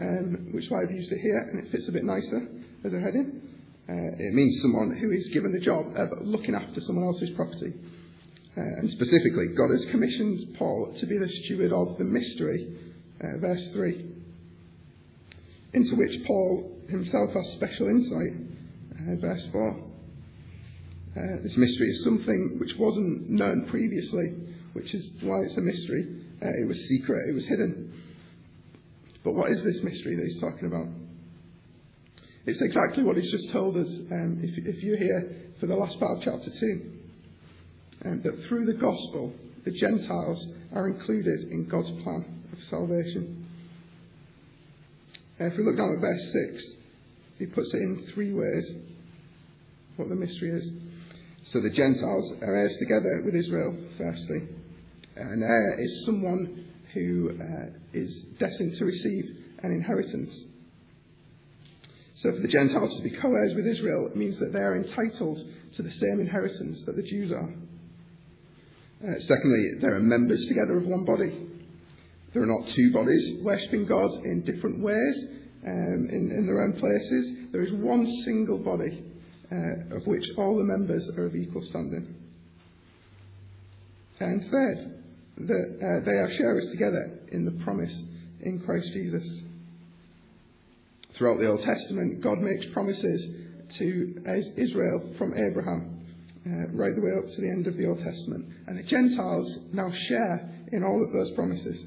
um, 0.00 0.48
which 0.52 0.64
is 0.64 0.70
why 0.72 0.82
I've 0.82 0.90
used 0.90 1.12
it 1.12 1.20
here, 1.20 1.38
and 1.52 1.64
it 1.64 1.70
fits 1.70 1.88
a 1.88 1.92
bit 1.92 2.02
nicer 2.02 2.48
as 2.84 2.92
a 2.92 2.98
heading. 2.98 3.45
Uh, 3.88 3.92
it 4.18 4.34
means 4.34 4.60
someone 4.62 4.96
who 5.00 5.12
is 5.12 5.28
given 5.28 5.52
the 5.52 5.60
job 5.60 5.86
of 5.94 6.26
looking 6.26 6.54
after 6.54 6.80
someone 6.80 7.06
else's 7.06 7.30
property. 7.36 7.72
Uh, 8.56 8.60
and 8.60 8.90
specifically, 8.90 9.48
God 9.56 9.70
has 9.70 9.84
commissioned 9.90 10.56
Paul 10.58 10.96
to 10.98 11.06
be 11.06 11.18
the 11.18 11.28
steward 11.28 11.72
of 11.72 11.96
the 11.98 12.04
mystery, 12.04 12.66
uh, 13.20 13.38
verse 13.38 13.62
3, 13.72 14.06
into 15.74 15.94
which 15.96 16.24
Paul 16.26 16.72
himself 16.88 17.30
has 17.34 17.52
special 17.56 17.86
insight, 17.86 18.32
uh, 18.96 19.20
verse 19.20 19.46
4. 19.52 19.70
Uh, 21.16 21.42
this 21.42 21.56
mystery 21.56 21.88
is 21.88 22.04
something 22.04 22.56
which 22.58 22.74
wasn't 22.76 23.30
known 23.30 23.66
previously, 23.70 24.34
which 24.72 24.94
is 24.94 25.10
why 25.22 25.38
it's 25.42 25.56
a 25.56 25.60
mystery. 25.60 26.06
Uh, 26.42 26.48
it 26.60 26.66
was 26.66 26.78
secret, 26.88 27.28
it 27.28 27.34
was 27.34 27.46
hidden. 27.46 27.92
But 29.22 29.34
what 29.34 29.50
is 29.50 29.62
this 29.62 29.82
mystery 29.82 30.16
that 30.16 30.24
he's 30.26 30.40
talking 30.40 30.66
about? 30.66 30.88
It's 32.46 32.62
exactly 32.62 33.02
what 33.02 33.16
he's 33.16 33.30
just 33.30 33.50
told 33.50 33.76
us 33.76 33.88
um, 34.12 34.38
if, 34.40 34.76
if, 34.76 34.82
you're 34.82 34.96
here 34.96 35.52
for 35.58 35.66
the 35.66 35.74
last 35.74 35.98
part 35.98 36.18
of 36.18 36.22
chapter 36.22 36.48
2. 36.60 36.92
Um, 38.04 38.22
that 38.22 38.46
through 38.48 38.66
the 38.66 38.78
gospel, 38.78 39.34
the 39.64 39.72
Gentiles 39.72 40.46
are 40.72 40.86
included 40.86 41.50
in 41.50 41.66
God's 41.68 41.90
plan 42.02 42.24
of 42.52 42.58
salvation. 42.70 43.48
Uh, 45.40 45.46
if 45.46 45.54
we 45.58 45.64
look 45.64 45.76
down 45.76 45.92
at 45.96 46.00
verse 46.00 46.32
6, 46.54 46.64
he 47.40 47.46
puts 47.46 47.74
it 47.74 47.78
in 47.78 48.10
three 48.14 48.32
ways 48.32 48.70
what 49.96 50.08
the 50.08 50.14
mystery 50.14 50.50
is. 50.50 50.70
So 51.50 51.60
the 51.60 51.70
Gentiles 51.70 52.32
are 52.42 52.54
heirs 52.54 52.76
together 52.78 53.22
with 53.24 53.34
Israel, 53.34 53.76
firstly. 53.98 54.48
An 55.16 55.42
heir 55.42 55.80
is 55.80 56.04
someone 56.06 56.64
who 56.94 57.30
uh, 57.30 57.78
is 57.92 58.24
destined 58.38 58.78
to 58.78 58.84
receive 58.84 59.24
an 59.64 59.72
inheritance. 59.72 60.30
So 62.22 62.32
for 62.32 62.40
the 62.40 62.48
Gentiles 62.48 62.96
to 62.96 63.02
be 63.02 63.10
co 63.10 63.28
heirs 63.28 63.52
with 63.54 63.66
Israel 63.66 64.06
it 64.06 64.16
means 64.16 64.38
that 64.38 64.52
they 64.52 64.60
are 64.60 64.76
entitled 64.76 65.38
to 65.74 65.82
the 65.82 65.92
same 65.92 66.20
inheritance 66.20 66.82
that 66.86 66.96
the 66.96 67.02
Jews 67.02 67.32
are. 67.32 67.54
Uh, 69.04 69.20
secondly, 69.20 69.72
they 69.80 69.88
are 69.88 70.00
members 70.00 70.42
together 70.48 70.78
of 70.78 70.86
one 70.86 71.04
body. 71.04 71.46
There 72.32 72.42
are 72.42 72.46
not 72.46 72.68
two 72.68 72.92
bodies 72.92 73.42
worshipping 73.42 73.86
God 73.86 74.10
in 74.24 74.42
different 74.44 74.80
ways 74.82 75.24
um, 75.66 76.08
in, 76.10 76.32
in, 76.32 76.46
their 76.46 76.62
own 76.62 76.72
places. 76.80 77.52
There 77.52 77.62
is 77.62 77.72
one 77.74 78.06
single 78.24 78.58
body 78.58 79.04
uh, 79.52 79.96
of 79.96 80.06
which 80.06 80.24
all 80.38 80.56
the 80.56 80.64
members 80.64 81.08
are 81.16 81.26
of 81.26 81.34
equal 81.34 81.62
standing. 81.68 82.14
And 84.20 84.50
third, 84.50 85.02
that 85.36 85.76
uh, 85.76 86.04
they 86.04 86.16
are 86.16 86.30
sharers 86.38 86.70
together 86.72 87.20
in 87.32 87.44
the 87.44 87.62
promise 87.64 87.92
in 88.40 88.62
Christ 88.64 88.88
Jesus. 88.94 89.24
Throughout 91.16 91.40
the 91.40 91.48
Old 91.48 91.62
Testament, 91.62 92.22
God 92.22 92.38
makes 92.38 92.66
promises 92.72 93.26
to 93.78 94.22
Israel 94.56 95.14
from 95.16 95.32
Abraham 95.32 96.04
uh, 96.46 96.68
right 96.72 96.94
the 96.94 97.00
way 97.00 97.12
up 97.18 97.34
to 97.34 97.40
the 97.40 97.48
end 97.48 97.66
of 97.66 97.76
the 97.76 97.86
Old 97.86 97.98
Testament. 97.98 98.46
And 98.66 98.78
the 98.78 98.82
Gentiles 98.82 99.58
now 99.72 99.90
share 99.90 100.48
in 100.72 100.84
all 100.84 101.02
of 101.02 101.12
those 101.12 101.32
promises. 101.32 101.84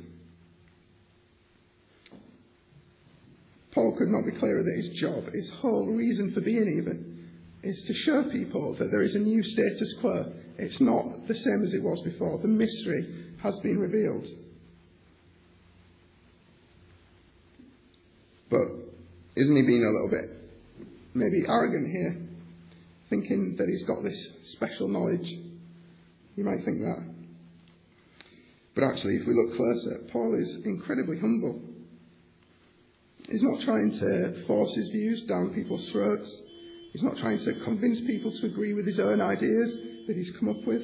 Paul 3.72 3.96
could 3.98 4.10
not 4.10 4.26
be 4.26 4.38
clearer 4.40 4.64
that 4.64 4.84
his 4.84 5.00
job, 5.00 5.32
his 5.32 5.50
whole 5.62 5.86
reason 5.86 6.34
for 6.34 6.42
being 6.42 6.80
even, 6.82 7.30
is 7.62 7.82
to 7.86 7.94
show 7.94 8.24
people 8.32 8.76
that 8.80 8.90
there 8.92 9.04
is 9.04 9.16
a 9.16 9.20
new 9.20 9.44
status 9.44 9.94
quo. 10.02 10.34
It's 10.58 10.82
not 10.82 11.28
the 11.28 11.36
same 11.36 11.64
as 11.66 11.74
it 11.74 11.84
was 11.84 12.02
before. 12.02 12.40
The 12.40 12.48
mystery 12.48 13.36
has 13.44 13.58
been 13.60 13.78
revealed. 13.78 14.28
But 18.50 18.89
isn't 19.40 19.56
he 19.56 19.62
being 19.64 19.86
a 19.86 19.94
little 19.96 20.10
bit 20.10 20.36
maybe 21.14 21.48
arrogant 21.48 21.90
here, 21.90 22.18
thinking 23.10 23.56
that 23.58 23.68
he's 23.70 23.84
got 23.84 24.04
this 24.04 24.20
special 24.52 24.90
knowledge? 24.90 25.28
You 26.36 26.44
might 26.44 26.64
think 26.66 26.80
that. 26.80 27.04
But 28.76 28.84
actually, 28.84 29.16
if 29.16 29.28
we 29.28 29.34
look 29.34 29.56
closer, 29.56 30.04
Paul 30.12 30.36
is 30.36 30.66
incredibly 30.66 31.20
humble. 31.20 31.60
He's 33.30 33.42
not 33.42 33.64
trying 33.64 33.92
to 33.92 34.46
force 34.46 34.76
his 34.76 34.90
views 34.90 35.24
down 35.24 35.54
people's 35.54 35.88
throats. 35.92 36.30
He's 36.92 37.04
not 37.04 37.18
trying 37.18 37.40
to 37.40 37.64
convince 37.64 38.02
people 38.02 38.32
to 38.32 38.48
agree 38.48 38.74
with 38.74 38.88
his 38.88 39.00
own 39.00 39.22
ideas 39.22 39.78
that 40.08 40.18
he's 40.18 40.32
come 40.40 40.50
up 40.50 40.66
with. 40.66 40.82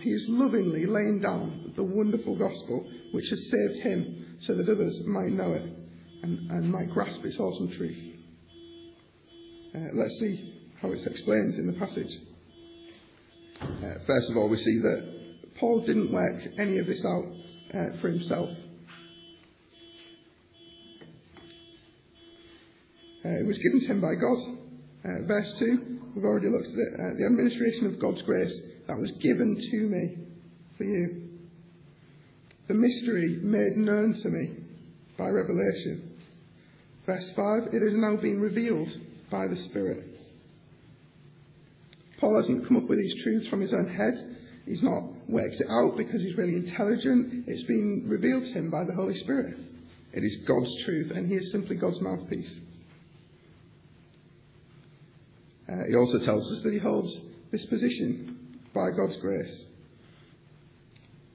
He 0.00 0.10
is 0.10 0.26
lovingly 0.28 0.86
laying 0.86 1.20
down 1.20 1.72
the 1.76 1.84
wonderful 1.84 2.36
gospel 2.36 2.86
which 3.12 3.28
has 3.30 3.50
saved 3.50 3.82
him 3.82 4.38
so 4.42 4.54
that 4.54 4.68
others 4.68 5.00
might 5.06 5.30
know 5.30 5.54
it 5.54 5.83
and, 6.24 6.50
and 6.50 6.72
might 6.72 6.90
grasp 6.90 7.20
its 7.22 7.38
awesome 7.38 7.70
truth. 7.76 7.98
Uh, 9.74 9.78
let's 9.92 10.18
see 10.20 10.72
how 10.80 10.90
it's 10.90 11.04
explained 11.04 11.54
in 11.56 11.66
the 11.66 11.78
passage. 11.78 12.10
Uh, 13.60 13.98
first 14.06 14.30
of 14.30 14.36
all, 14.38 14.48
we 14.48 14.56
see 14.56 14.78
that 14.80 15.54
Paul 15.60 15.84
didn't 15.84 16.10
work 16.10 16.40
any 16.58 16.78
of 16.78 16.86
this 16.86 17.04
out 17.04 17.24
uh, 17.74 18.00
for 18.00 18.08
himself. 18.08 18.48
Uh, 23.24 23.28
it 23.28 23.46
was 23.46 23.58
given 23.58 23.80
to 23.80 23.86
him 23.86 24.00
by 24.00 24.14
God. 24.14 24.38
Uh, 25.04 25.26
verse 25.26 25.52
2, 25.58 26.00
we've 26.16 26.24
already 26.24 26.48
looked 26.48 26.68
at 26.68 26.74
it. 26.74 26.92
Uh, 26.94 27.18
the 27.18 27.26
administration 27.26 27.86
of 27.92 28.00
God's 28.00 28.22
grace 28.22 28.54
that 28.88 28.96
was 28.96 29.12
given 29.20 29.60
to 29.60 29.76
me 29.76 30.16
for 30.78 30.84
you. 30.84 31.28
The 32.68 32.74
mystery 32.74 33.40
made 33.42 33.76
known 33.76 34.14
to 34.22 34.28
me 34.30 34.64
by 35.18 35.28
revelation. 35.28 36.13
Verse 37.06 37.24
5 37.36 37.72
It 37.72 37.82
has 37.82 37.94
now 37.94 38.16
been 38.16 38.40
revealed 38.40 38.88
by 39.30 39.46
the 39.46 39.56
Spirit. 39.64 40.04
Paul 42.20 42.36
hasn't 42.36 42.66
come 42.66 42.78
up 42.78 42.88
with 42.88 42.98
these 42.98 43.22
truths 43.22 43.48
from 43.48 43.60
his 43.60 43.72
own 43.72 43.88
head. 43.88 44.36
He's 44.66 44.82
not 44.82 45.02
worked 45.28 45.56
it 45.60 45.66
out 45.68 45.96
because 45.96 46.22
he's 46.22 46.36
really 46.36 46.56
intelligent. 46.56 47.44
It's 47.46 47.64
been 47.64 48.04
revealed 48.06 48.44
to 48.44 48.52
him 48.52 48.70
by 48.70 48.84
the 48.84 48.94
Holy 48.94 49.14
Spirit. 49.18 49.58
It 50.12 50.22
is 50.22 50.36
God's 50.46 50.84
truth, 50.84 51.10
and 51.10 51.28
he 51.28 51.34
is 51.34 51.50
simply 51.52 51.76
God's 51.76 52.00
mouthpiece. 52.00 52.60
Uh, 55.68 55.72
he 55.88 55.96
also 55.96 56.18
tells 56.24 56.50
us 56.50 56.62
that 56.62 56.72
he 56.72 56.78
holds 56.78 57.12
this 57.50 57.66
position 57.66 58.60
by 58.74 58.90
God's 58.90 59.16
grace. 59.20 59.64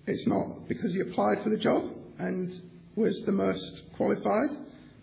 It's 0.08 0.28
not 0.28 0.68
because 0.68 0.94
he 0.94 1.02
applied 1.02 1.44
for 1.44 1.50
the 1.50 1.58
job 1.58 1.84
and 2.18 2.52
was 2.96 3.22
the 3.26 3.32
most 3.32 3.84
qualified. 3.96 4.50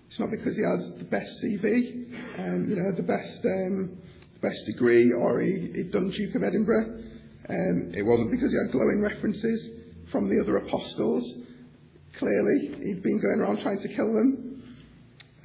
It's 0.08 0.18
not 0.18 0.30
because 0.30 0.56
he 0.56 0.62
had 0.62 0.98
the 0.98 1.04
best 1.04 1.30
CV, 1.42 2.38
um, 2.38 2.70
you 2.70 2.76
know, 2.76 2.92
the 2.92 3.02
best 3.02 3.44
um, 3.44 3.98
best 4.40 4.64
degree, 4.66 5.12
or 5.12 5.40
he, 5.40 5.72
he'd 5.74 5.92
done 5.92 6.10
Duke 6.10 6.34
of 6.34 6.42
Edinburgh. 6.42 7.02
Um, 7.48 7.92
it 7.94 8.02
wasn't 8.02 8.30
because 8.30 8.50
he 8.50 8.58
had 8.58 8.72
glowing 8.72 9.00
references 9.02 9.68
from 10.10 10.28
the 10.28 10.40
other 10.40 10.58
apostles. 10.58 11.24
Clearly, 12.18 12.74
he'd 12.82 13.02
been 13.02 13.20
going 13.20 13.40
around 13.40 13.62
trying 13.62 13.80
to 13.80 13.88
kill 13.88 14.12
them. 14.12 14.62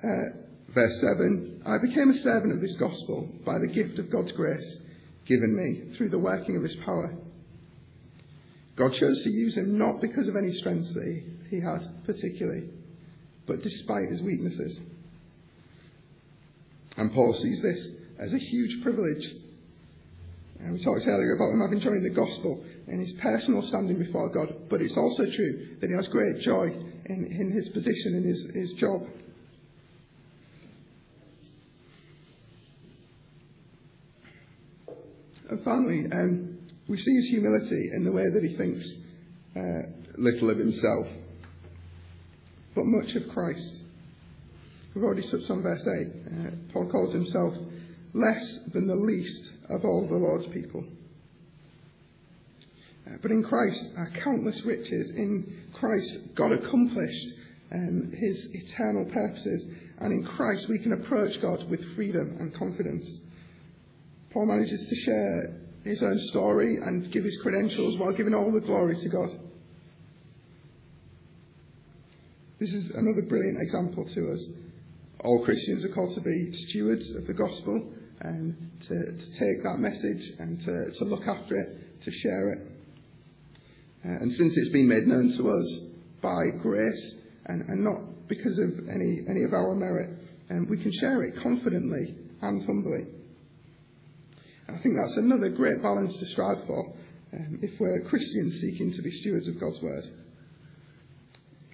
Uh, 0.03 0.41
verse 0.73 1.01
7 1.01 1.61
I 1.65 1.77
became 1.77 2.09
a 2.09 2.19
servant 2.21 2.53
of 2.53 2.61
this 2.61 2.75
gospel 2.77 3.29
by 3.45 3.59
the 3.59 3.67
gift 3.67 3.99
of 3.99 4.09
God's 4.09 4.31
grace 4.31 4.77
given 5.25 5.55
me 5.55 5.95
through 5.95 6.09
the 6.09 6.17
working 6.17 6.57
of 6.57 6.63
his 6.63 6.75
power. 6.77 7.13
God 8.75 8.93
chose 8.93 9.21
to 9.23 9.29
use 9.29 9.55
him 9.55 9.77
not 9.77 10.01
because 10.01 10.27
of 10.27 10.35
any 10.35 10.51
strengths 10.53 10.91
that 10.93 11.03
he, 11.03 11.55
he 11.57 11.61
had 11.61 12.03
particularly, 12.05 12.69
but 13.51 13.61
despite 13.61 14.09
his 14.09 14.21
weaknesses. 14.21 14.79
And 16.95 17.13
Paul 17.13 17.37
sees 17.41 17.61
this 17.61 17.87
as 18.17 18.33
a 18.33 18.37
huge 18.37 18.81
privilege. 18.81 19.25
And 20.61 20.73
we 20.73 20.83
talked 20.83 21.05
earlier 21.05 21.35
about 21.35 21.51
him 21.51 21.59
having 21.59 21.81
joined 21.81 22.05
the 22.05 22.15
gospel 22.15 22.63
and 22.87 23.01
his 23.01 23.11
personal 23.21 23.61
standing 23.63 23.99
before 23.99 24.29
God, 24.29 24.69
but 24.69 24.79
it's 24.79 24.95
also 24.95 25.23
true 25.25 25.75
that 25.81 25.89
he 25.89 25.95
has 25.95 26.07
great 26.07 26.39
joy 26.39 26.67
in, 27.05 27.27
in 27.29 27.51
his 27.51 27.67
position, 27.69 28.15
in 28.15 28.23
his, 28.23 28.69
his 28.69 28.79
job. 28.79 29.01
And 35.49 35.61
finally, 35.65 36.05
um, 36.09 36.57
we 36.87 36.97
see 36.97 37.15
his 37.15 37.27
humility 37.31 37.89
in 37.95 38.05
the 38.05 38.13
way 38.13 38.29
that 38.29 38.43
he 38.43 38.55
thinks 38.55 38.89
uh, 39.57 39.89
little 40.17 40.49
of 40.49 40.57
himself, 40.57 41.07
but 42.75 42.85
much 42.85 43.15
of 43.15 43.29
Christ. 43.29 43.73
We've 44.93 45.03
already 45.03 45.29
touched 45.29 45.49
on 45.49 45.61
verse 45.61 45.81
8. 45.81 46.07
Uh, 46.07 46.51
Paul 46.73 46.89
calls 46.91 47.13
himself 47.13 47.53
less 48.13 48.59
than 48.73 48.87
the 48.87 48.95
least 48.95 49.49
of 49.69 49.85
all 49.85 50.07
the 50.07 50.15
Lord's 50.15 50.47
people. 50.47 50.83
Uh, 53.07 53.17
but 53.21 53.31
in 53.31 53.43
Christ 53.43 53.83
are 53.97 54.11
countless 54.23 54.61
riches. 54.65 55.11
In 55.15 55.67
Christ, 55.73 56.35
God 56.35 56.51
accomplished 56.51 57.27
um, 57.71 58.11
his 58.15 58.47
eternal 58.51 59.05
purposes. 59.05 59.65
And 59.99 60.11
in 60.11 60.31
Christ, 60.35 60.67
we 60.67 60.79
can 60.79 60.93
approach 60.93 61.41
God 61.41 61.69
with 61.69 61.95
freedom 61.95 62.37
and 62.39 62.53
confidence. 62.53 63.05
Paul 64.31 64.47
manages 64.47 64.85
to 64.87 64.95
share 64.95 65.57
his 65.83 66.01
own 66.03 66.19
story 66.29 66.77
and 66.77 67.11
give 67.11 67.23
his 67.23 67.37
credentials 67.41 67.97
while 67.97 68.13
giving 68.13 68.33
all 68.33 68.51
the 68.51 68.61
glory 68.61 68.95
to 69.01 69.09
God. 69.09 69.29
This 72.61 72.73
is 72.73 72.91
another 72.91 73.23
brilliant 73.27 73.57
example 73.59 74.05
to 74.05 74.33
us. 74.33 74.39
All 75.21 75.43
Christians 75.43 75.83
are 75.83 75.95
called 75.95 76.13
to 76.13 76.21
be 76.21 76.51
stewards 76.69 77.09
of 77.15 77.25
the 77.25 77.33
gospel 77.33 77.91
and 78.19 78.55
to, 78.81 78.87
to 78.87 79.39
take 79.39 79.63
that 79.63 79.79
message 79.79 80.29
and 80.37 80.59
to, 80.59 80.99
to 80.99 81.05
look 81.05 81.25
after 81.25 81.57
it, 81.57 82.03
to 82.03 82.11
share 82.11 82.53
it. 82.53 82.59
Uh, 84.05 84.09
and 84.09 84.31
since 84.33 84.55
it's 84.55 84.69
been 84.69 84.87
made 84.87 85.07
known 85.07 85.33
to 85.37 85.49
us 85.49 85.79
by 86.21 86.61
grace 86.61 87.15
and, 87.47 87.67
and 87.67 87.83
not 87.83 88.27
because 88.27 88.59
of 88.59 88.87
any, 88.89 89.25
any 89.27 89.41
of 89.41 89.53
our 89.53 89.73
merit, 89.73 90.11
um, 90.51 90.67
we 90.69 90.77
can 90.77 90.91
share 90.99 91.23
it 91.23 91.41
confidently 91.41 92.13
and 92.43 92.63
humbly. 92.67 93.07
I 94.69 94.77
think 94.83 94.93
that's 95.01 95.17
another 95.17 95.49
great 95.49 95.81
balance 95.81 96.15
to 96.15 96.25
strive 96.27 96.67
for 96.67 96.93
um, 97.33 97.57
if 97.63 97.71
we're 97.79 98.07
Christians 98.07 98.61
seeking 98.61 98.93
to 98.93 99.01
be 99.01 99.09
stewards 99.21 99.47
of 99.47 99.59
God's 99.59 99.81
word. 99.81 100.03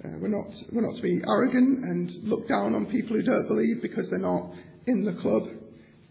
Uh, 0.07 0.17
we're, 0.19 0.29
not, 0.29 0.47
we're 0.71 0.87
not 0.87 0.95
to 0.95 1.01
be 1.01 1.19
arrogant 1.27 1.83
and 1.83 2.11
look 2.23 2.47
down 2.47 2.75
on 2.75 2.85
people 2.85 3.15
who 3.15 3.23
don't 3.23 3.47
believe 3.47 3.81
because 3.81 4.09
they're 4.09 4.19
not 4.19 4.51
in 4.85 5.03
the 5.03 5.19
club. 5.21 5.43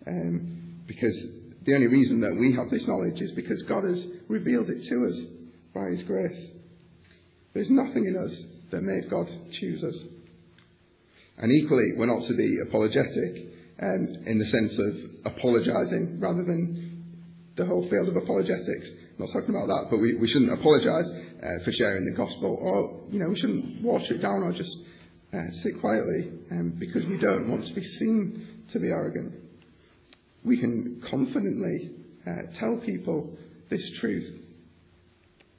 Um, 0.06 0.82
because 0.86 1.16
the 1.64 1.74
only 1.74 1.86
reason 1.86 2.20
that 2.20 2.36
we 2.38 2.54
have 2.56 2.70
this 2.70 2.86
knowledge 2.86 3.20
is 3.20 3.32
because 3.32 3.62
God 3.62 3.84
has 3.84 4.04
revealed 4.28 4.68
it 4.68 4.84
to 4.84 4.96
us 5.08 5.18
by 5.74 5.88
His 5.96 6.02
grace. 6.02 6.50
There's 7.54 7.70
nothing 7.70 8.04
in 8.04 8.16
us 8.20 8.36
that 8.70 8.82
made 8.82 9.08
God 9.08 9.28
choose 9.60 9.82
us. 9.82 9.96
And 11.38 11.52
equally, 11.52 11.96
we're 11.96 12.06
not 12.06 12.26
to 12.26 12.36
be 12.36 12.58
apologetic 12.68 13.48
um, 13.80 14.24
in 14.26 14.38
the 14.38 14.46
sense 14.46 14.78
of 14.78 15.32
apologising 15.32 16.18
rather 16.20 16.44
than 16.44 17.04
the 17.56 17.64
whole 17.64 17.88
field 17.88 18.08
of 18.08 18.16
apologetics. 18.16 18.88
I'm 19.16 19.24
not 19.24 19.32
talking 19.32 19.54
about 19.54 19.68
that, 19.68 19.88
but 19.90 19.98
we, 19.98 20.16
we 20.16 20.28
shouldn't 20.28 20.52
apologise 20.52 21.08
uh, 21.42 21.64
for 21.64 21.72
sharing 21.72 22.04
the 22.04 22.16
gospel, 22.16 22.58
or 22.60 23.12
you 23.12 23.18
know, 23.18 23.28
we 23.28 23.36
shouldn't 23.36 23.82
water 23.82 24.14
it 24.14 24.22
down 24.22 24.42
or 24.42 24.52
just 24.52 24.76
uh, 25.34 25.38
sit 25.62 25.80
quietly 25.80 26.32
um, 26.50 26.74
because 26.78 27.04
we 27.06 27.18
don't 27.18 27.50
want 27.50 27.64
to 27.66 27.74
be 27.74 27.82
seen 27.82 28.64
to 28.72 28.78
be 28.78 28.88
arrogant. 28.88 29.34
We 30.44 30.58
can 30.58 31.02
confidently 31.10 31.90
uh, 32.26 32.58
tell 32.58 32.76
people 32.78 33.36
this 33.68 33.82
truth 34.00 34.40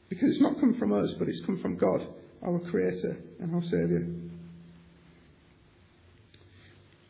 because 0.10 0.32
it's 0.32 0.42
not 0.42 0.60
come 0.60 0.76
from 0.80 0.94
us, 0.94 1.14
but 1.20 1.28
it's 1.28 1.44
come 1.46 1.60
from 1.60 1.78
God, 1.78 2.08
our 2.44 2.60
Creator 2.60 3.18
and 3.40 3.54
our 3.54 3.64
Saviour. 3.64 4.08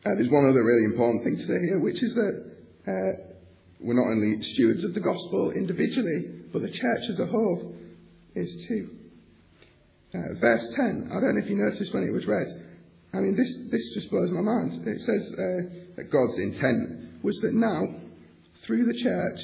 Uh, 0.04 0.14
there's 0.16 0.30
one 0.30 0.48
other 0.48 0.64
really 0.64 0.84
important 0.92 1.24
thing 1.24 1.36
to 1.36 1.46
say 1.46 1.58
here, 1.68 1.80
which 1.80 2.02
is 2.02 2.14
that 2.14 2.44
uh, 2.86 3.28
we're 3.80 3.94
not 3.94 4.10
only 4.10 4.42
stewards 4.42 4.84
of 4.84 4.94
the 4.94 5.00
gospel 5.00 5.52
individually, 5.52 6.48
but 6.52 6.62
the 6.62 6.70
church 6.70 7.02
as 7.10 7.20
a 7.20 7.26
whole 7.26 7.74
is 8.34 8.66
too. 8.68 8.90
Uh, 10.14 10.40
verse 10.40 10.64
10, 10.74 11.10
I 11.12 11.20
don't 11.20 11.36
know 11.36 11.42
if 11.44 11.50
you 11.50 11.56
noticed 11.56 11.92
when 11.92 12.04
it 12.04 12.12
was 12.12 12.26
read. 12.26 12.64
I 13.12 13.18
mean, 13.18 13.36
this, 13.36 13.52
this 13.70 13.94
just 13.94 14.10
blows 14.10 14.30
my 14.30 14.40
mind. 14.40 14.86
It 14.86 15.00
says 15.00 15.32
uh, 15.32 15.96
that 15.96 16.10
God's 16.10 16.38
intent 16.38 17.22
was 17.22 17.38
that 17.42 17.52
now, 17.52 17.84
through 18.64 18.86
the 18.86 19.02
church, 19.02 19.40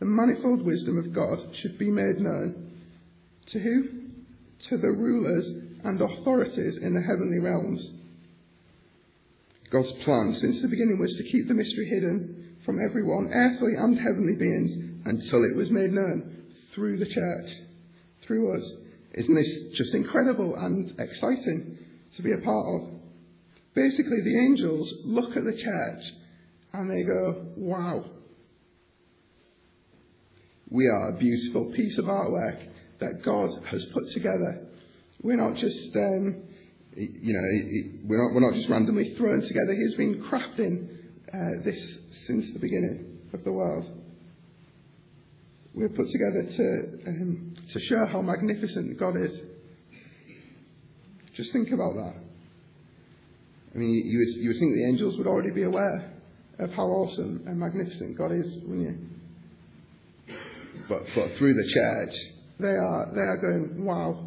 the 0.00 0.06
manifold 0.06 0.62
wisdom 0.62 0.98
of 0.98 1.12
God 1.12 1.38
should 1.62 1.78
be 1.78 1.90
made 1.90 2.18
known. 2.18 2.72
To 3.52 3.58
who? 3.58 3.88
To 4.70 4.76
the 4.76 4.90
rulers 4.90 5.46
and 5.84 6.00
authorities 6.00 6.78
in 6.82 6.94
the 6.94 7.02
heavenly 7.02 7.38
realms. 7.38 7.86
God's 9.70 9.92
plan 10.04 10.34
since 10.40 10.62
the 10.62 10.68
beginning 10.68 10.98
was 10.98 11.14
to 11.16 11.30
keep 11.30 11.46
the 11.46 11.54
mystery 11.54 11.86
hidden 11.86 12.56
from 12.64 12.78
everyone, 12.82 13.30
earthly 13.32 13.74
and 13.76 13.98
heavenly 13.98 14.34
beings, 14.38 15.02
until 15.04 15.44
it 15.44 15.56
was 15.56 15.70
made 15.70 15.90
known 15.90 16.44
through 16.74 16.98
the 16.98 17.06
church 17.06 17.67
through 18.28 18.56
us. 18.56 18.72
Isn't 19.14 19.34
this 19.34 19.76
just 19.76 19.94
incredible 19.94 20.54
and 20.54 20.94
exciting 21.00 21.78
to 22.16 22.22
be 22.22 22.32
a 22.32 22.38
part 22.38 22.66
of? 22.74 22.88
Basically, 23.74 24.20
the 24.22 24.38
angels 24.38 24.92
look 25.04 25.36
at 25.36 25.42
the 25.44 25.56
church 25.56 26.12
and 26.72 26.90
they 26.90 27.02
go, 27.02 27.46
wow. 27.56 28.04
We 30.70 30.86
are 30.86 31.16
a 31.16 31.18
beautiful 31.18 31.72
piece 31.72 31.98
of 31.98 32.04
artwork 32.04 32.68
that 33.00 33.24
God 33.24 33.50
has 33.70 33.84
put 33.86 34.10
together. 34.12 34.66
We're 35.22 35.36
not 35.36 35.56
just, 35.56 35.96
um, 35.96 36.42
you 36.94 37.32
know, 37.32 38.06
we're 38.06 38.22
not, 38.22 38.34
we're 38.34 38.50
not 38.50 38.54
just 38.54 38.68
randomly 38.68 39.14
thrown 39.16 39.40
together. 39.40 39.74
He's 39.74 39.94
been 39.94 40.22
crafting 40.30 40.98
uh, 41.32 41.64
this 41.64 41.98
since 42.26 42.52
the 42.52 42.58
beginning 42.58 43.18
of 43.32 43.44
the 43.44 43.52
world 43.52 43.86
we're 45.78 45.88
put 45.88 46.10
together 46.10 46.42
to, 46.56 47.08
um, 47.08 47.54
to 47.72 47.80
show 47.80 48.04
how 48.10 48.20
magnificent 48.20 48.98
God 48.98 49.14
is. 49.16 49.30
Just 51.36 51.52
think 51.52 51.70
about 51.70 51.94
that. 51.94 52.14
I 53.74 53.78
mean, 53.78 53.90
you 53.90 54.18
would, 54.18 54.42
you 54.42 54.48
would 54.48 54.58
think 54.58 54.74
the 54.74 54.88
angels 54.88 55.16
would 55.18 55.28
already 55.28 55.52
be 55.52 55.62
aware 55.62 56.12
of 56.58 56.70
how 56.72 56.82
awesome 56.82 57.44
and 57.46 57.60
magnificent 57.60 58.18
God 58.18 58.32
is, 58.32 58.56
wouldn't 58.66 58.88
you? 58.88 60.34
But, 60.88 61.02
but 61.14 61.38
through 61.38 61.54
the 61.54 61.68
church, 61.68 62.14
they 62.58 62.66
are, 62.66 63.12
they 63.14 63.20
are 63.20 63.36
going, 63.36 63.84
wow, 63.84 64.26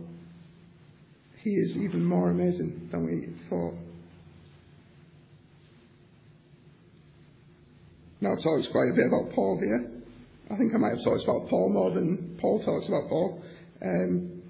he 1.43 1.49
is 1.49 1.75
even 1.75 2.05
more 2.05 2.29
amazing 2.29 2.87
than 2.93 3.05
we 3.05 3.27
thought. 3.49 3.73
Now, 8.21 8.33
it 8.37 8.41
talks 8.41 8.67
quite 8.71 8.87
a 8.87 8.95
bit 8.95 9.07
about 9.07 9.35
Paul 9.35 9.59
here. 9.59 10.00
I 10.51 10.57
think 10.57 10.73
I 10.75 10.77
might 10.77 10.95
have 10.95 11.03
talked 11.03 11.23
about 11.23 11.47
Paul 11.47 11.69
more 11.69 11.91
than 11.91 12.37
Paul 12.41 12.59
talks 12.63 12.87
about 12.87 13.07
Paul. 13.07 13.41
Um, 13.81 14.41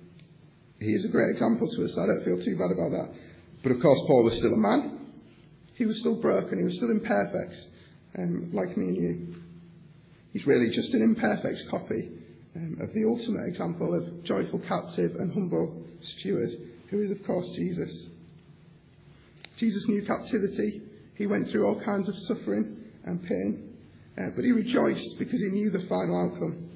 he 0.80 0.94
is 0.94 1.06
a 1.06 1.10
great 1.10 1.30
example 1.30 1.70
to 1.70 1.86
us, 1.86 1.94
I 1.94 2.08
don't 2.08 2.26
feel 2.26 2.44
too 2.44 2.58
bad 2.58 2.74
about 2.74 2.90
that. 2.90 3.14
But 3.62 3.74
of 3.74 3.82
course, 3.82 4.02
Paul 4.08 4.24
was 4.24 4.38
still 4.38 4.54
a 4.54 4.58
man. 4.58 5.14
He 5.76 5.86
was 5.86 6.00
still 6.00 6.20
broken. 6.20 6.58
He 6.58 6.66
was 6.66 6.76
still 6.76 6.90
imperfect, 6.90 7.56
um, 8.18 8.50
like 8.52 8.76
me 8.76 8.86
and 8.86 8.98
you. 8.98 9.36
He's 10.34 10.48
really 10.48 10.74
just 10.74 10.92
an 10.94 11.04
imperfect 11.04 11.70
copy 11.70 12.10
um, 12.56 12.78
of 12.82 12.94
the 12.94 13.06
ultimate 13.06 13.48
example 13.48 13.94
of 13.94 14.24
joyful 14.24 14.60
captive 14.68 15.12
and 15.20 15.32
humble 15.32 15.86
steward, 16.18 16.50
who 16.90 17.04
is, 17.04 17.12
of 17.12 17.24
course, 17.28 17.48
Jesus. 17.56 18.08
Jesus 19.58 19.86
knew 19.88 20.04
captivity. 20.06 20.82
He 21.16 21.28
went 21.28 21.50
through 21.52 21.68
all 21.68 21.80
kinds 21.86 22.10
of 22.10 22.18
suffering 22.18 22.78
and 23.06 23.22
pain. 23.22 23.71
Uh, 24.18 24.30
but 24.36 24.44
he 24.44 24.52
rejoiced 24.52 25.18
because 25.18 25.40
he 25.40 25.50
knew 25.50 25.72
the 25.72 25.88
final 25.88 26.20
outcome. 26.20 26.70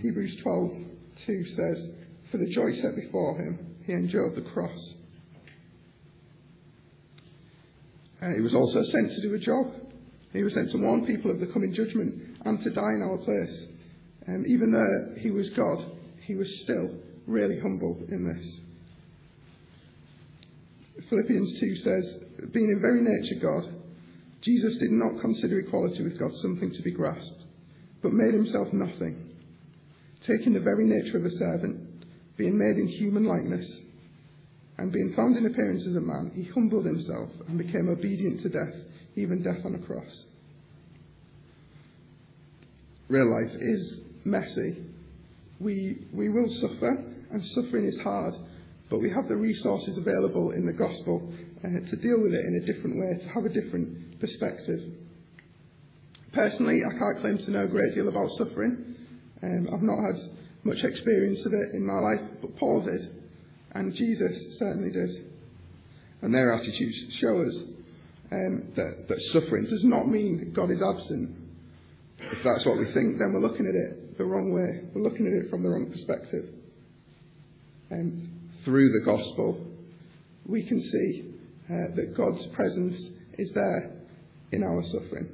Hebrews 0.00 0.36
12:2 0.44 1.56
says, 1.56 1.88
For 2.30 2.38
the 2.38 2.50
joy 2.52 2.72
set 2.80 2.96
before 2.96 3.36
him, 3.38 3.76
he 3.86 3.92
endured 3.92 4.36
the 4.36 4.48
cross. 4.50 4.94
Uh, 8.22 8.34
he 8.34 8.42
was 8.42 8.54
also 8.54 8.82
sent 8.82 9.12
to 9.12 9.22
do 9.22 9.34
a 9.34 9.38
job. 9.38 9.72
He 10.32 10.42
was 10.42 10.54
sent 10.54 10.70
to 10.72 10.78
warn 10.78 11.06
people 11.06 11.30
of 11.30 11.40
the 11.40 11.46
coming 11.46 11.74
judgment 11.74 12.38
and 12.44 12.60
to 12.60 12.70
die 12.70 12.92
in 12.94 13.02
our 13.02 13.18
place. 13.18 13.66
Um, 14.28 14.44
even 14.46 14.70
though 14.70 15.20
he 15.20 15.30
was 15.30 15.48
God, 15.50 15.84
he 16.26 16.34
was 16.34 16.60
still 16.62 16.90
really 17.26 17.58
humble 17.58 17.98
in 18.08 18.24
this. 18.24 18.60
Philippians 21.08 21.60
2 21.60 21.76
says, 21.76 22.14
Being 22.52 22.70
in 22.70 22.80
very 22.80 23.00
nature 23.00 23.40
God, 23.40 23.74
Jesus 24.42 24.78
did 24.78 24.90
not 24.90 25.20
consider 25.20 25.58
equality 25.58 26.02
with 26.02 26.18
God 26.18 26.30
something 26.42 26.72
to 26.72 26.82
be 26.82 26.92
grasped, 26.92 27.44
but 28.02 28.12
made 28.12 28.32
himself 28.32 28.68
nothing, 28.72 29.36
taking 30.26 30.54
the 30.54 30.60
very 30.60 30.86
nature 30.86 31.18
of 31.18 31.24
a 31.24 31.38
servant, 31.38 32.04
being 32.36 32.56
made 32.56 32.76
in 32.76 32.88
human 32.88 33.24
likeness, 33.24 33.68
and 34.78 34.92
being 34.92 35.12
found 35.14 35.36
in 35.36 35.44
appearance 35.44 35.86
as 35.86 35.94
a 35.94 36.00
man, 36.00 36.32
he 36.34 36.44
humbled 36.54 36.86
himself 36.86 37.28
and 37.48 37.58
became 37.58 37.90
obedient 37.90 38.40
to 38.42 38.48
death, 38.48 38.74
even 39.14 39.42
death 39.42 39.62
on 39.66 39.74
a 39.74 39.86
cross. 39.86 40.24
Real 43.08 43.30
life 43.30 43.54
is 43.60 44.00
messy. 44.24 44.84
We, 45.58 46.06
we 46.14 46.30
will 46.30 46.48
suffer, 46.60 47.04
and 47.30 47.44
suffering 47.44 47.86
is 47.86 47.98
hard, 48.02 48.34
but 48.88 49.00
we 49.00 49.10
have 49.10 49.28
the 49.28 49.36
resources 49.36 49.98
available 49.98 50.52
in 50.52 50.64
the 50.64 50.72
gospel 50.72 51.30
uh, 51.58 51.68
to 51.68 51.96
deal 51.96 52.22
with 52.22 52.32
it 52.32 52.46
in 52.46 52.62
a 52.62 52.72
different 52.72 52.96
way, 52.96 53.18
to 53.20 53.28
have 53.34 53.44
a 53.44 53.52
different 53.52 53.99
perspective. 54.20 54.80
Personally, 56.32 56.80
I 56.84 56.96
can't 56.96 57.20
claim 57.20 57.38
to 57.38 57.50
know 57.50 57.64
a 57.64 57.68
great 57.68 57.94
deal 57.94 58.08
about 58.08 58.30
suffering. 58.38 58.94
Um, 59.42 59.68
I've 59.72 59.82
not 59.82 59.98
had 59.98 60.30
much 60.62 60.84
experience 60.84 61.44
of 61.44 61.52
it 61.52 61.74
in 61.74 61.84
my 61.86 61.98
life, 61.98 62.20
but 62.40 62.56
Paul 62.56 62.82
did, 62.82 63.10
and 63.72 63.94
Jesus 63.94 64.58
certainly 64.58 64.92
did. 64.92 65.26
And 66.22 66.34
their 66.34 66.52
attitudes 66.52 67.16
show 67.18 67.40
us 67.40 67.56
um, 68.30 68.72
that, 68.76 69.08
that 69.08 69.20
suffering 69.32 69.64
does 69.64 69.82
not 69.84 70.06
mean 70.06 70.52
God 70.54 70.70
is 70.70 70.82
absent. 70.82 71.36
If 72.18 72.44
that's 72.44 72.66
what 72.66 72.78
we 72.78 72.84
think, 72.92 73.18
then 73.18 73.32
we're 73.32 73.40
looking 73.40 73.66
at 73.66 73.74
it 73.74 74.18
the 74.18 74.24
wrong 74.24 74.52
way. 74.52 74.86
We're 74.94 75.02
looking 75.02 75.26
at 75.26 75.32
it 75.32 75.50
from 75.50 75.62
the 75.62 75.70
wrong 75.70 75.90
perspective. 75.90 76.44
Um, 77.90 78.30
through 78.64 78.92
the 78.92 79.04
gospel, 79.04 79.66
we 80.46 80.62
can 80.62 80.80
see 80.80 81.34
uh, 81.66 81.96
that 81.96 82.14
God's 82.16 82.46
presence 82.48 83.00
is 83.38 83.50
there 83.52 83.99
in 84.52 84.62
our 84.62 84.82
suffering. 84.84 85.28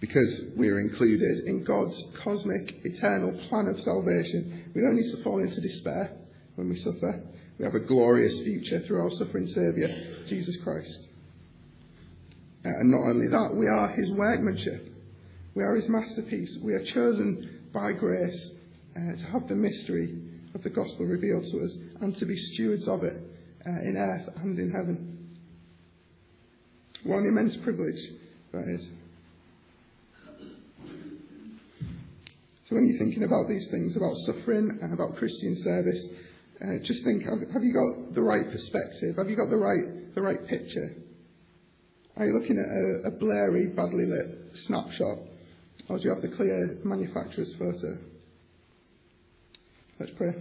Because 0.00 0.42
we 0.56 0.68
are 0.68 0.80
included 0.80 1.44
in 1.46 1.64
God's 1.64 2.00
cosmic, 2.22 2.76
eternal 2.84 3.32
plan 3.48 3.66
of 3.66 3.80
salvation, 3.80 4.70
we 4.74 4.80
don't 4.80 4.96
need 4.96 5.10
to 5.10 5.22
fall 5.24 5.40
into 5.40 5.60
despair 5.60 6.12
when 6.54 6.68
we 6.68 6.76
suffer. 6.76 7.20
We 7.58 7.64
have 7.64 7.74
a 7.74 7.86
glorious 7.86 8.38
future 8.40 8.80
through 8.86 9.00
our 9.00 9.10
suffering 9.18 9.48
Saviour, 9.48 9.88
Jesus 10.28 10.56
Christ. 10.62 10.98
Uh, 12.64 12.68
and 12.68 12.90
not 12.90 13.10
only 13.10 13.26
that, 13.28 13.56
we 13.56 13.66
are 13.66 13.88
His 13.88 14.10
workmanship. 14.12 14.92
We 15.54 15.64
are 15.64 15.74
His 15.74 15.88
masterpiece. 15.88 16.56
We 16.62 16.74
are 16.74 16.84
chosen 16.94 17.68
by 17.72 17.92
grace 17.92 18.50
uh, 18.96 19.16
to 19.16 19.24
have 19.32 19.48
the 19.48 19.56
mystery 19.56 20.16
of 20.54 20.62
the 20.62 20.70
gospel 20.70 21.06
revealed 21.06 21.44
to 21.50 21.64
us 21.64 21.72
and 22.00 22.16
to 22.16 22.26
be 22.26 22.36
stewards 22.36 22.86
of 22.86 23.02
it 23.02 23.16
uh, 23.66 23.70
in 23.70 23.96
earth 23.96 24.28
and 24.36 24.58
in 24.58 24.70
heaven. 24.70 25.07
What 27.08 27.20
an 27.20 27.28
immense 27.28 27.56
privilege 27.64 27.96
that 28.52 28.68
is. 28.68 28.84
So 32.68 32.76
when 32.76 32.86
you're 32.86 32.98
thinking 32.98 33.24
about 33.24 33.48
these 33.48 33.66
things, 33.70 33.96
about 33.96 34.12
suffering 34.26 34.78
and 34.82 34.92
about 34.92 35.16
Christian 35.16 35.56
service, 35.64 36.04
uh, 36.60 36.84
just 36.84 37.02
think: 37.04 37.24
have, 37.24 37.40
have, 37.50 37.64
you 37.64 37.72
got 37.72 38.14
the 38.14 38.20
right 38.20 38.44
perspective? 38.52 39.16
Have 39.16 39.30
you 39.30 39.36
got 39.36 39.48
the 39.48 39.56
right 39.56 40.14
the 40.14 40.20
right 40.20 40.46
picture? 40.48 40.96
Are 42.18 42.26
you 42.26 42.38
looking 42.38 42.58
at 42.60 42.68
a, 42.68 43.14
a 43.14 43.18
blurry, 43.18 43.68
badly 43.68 44.04
lit 44.04 44.52
snapshot, 44.66 45.16
or 45.88 45.96
do 45.96 46.04
you 46.04 46.10
have 46.12 46.20
the 46.20 46.36
clear 46.36 46.76
manufacturer's 46.84 47.54
photo? 47.58 47.96
Let's 49.98 50.12
pray. 50.18 50.34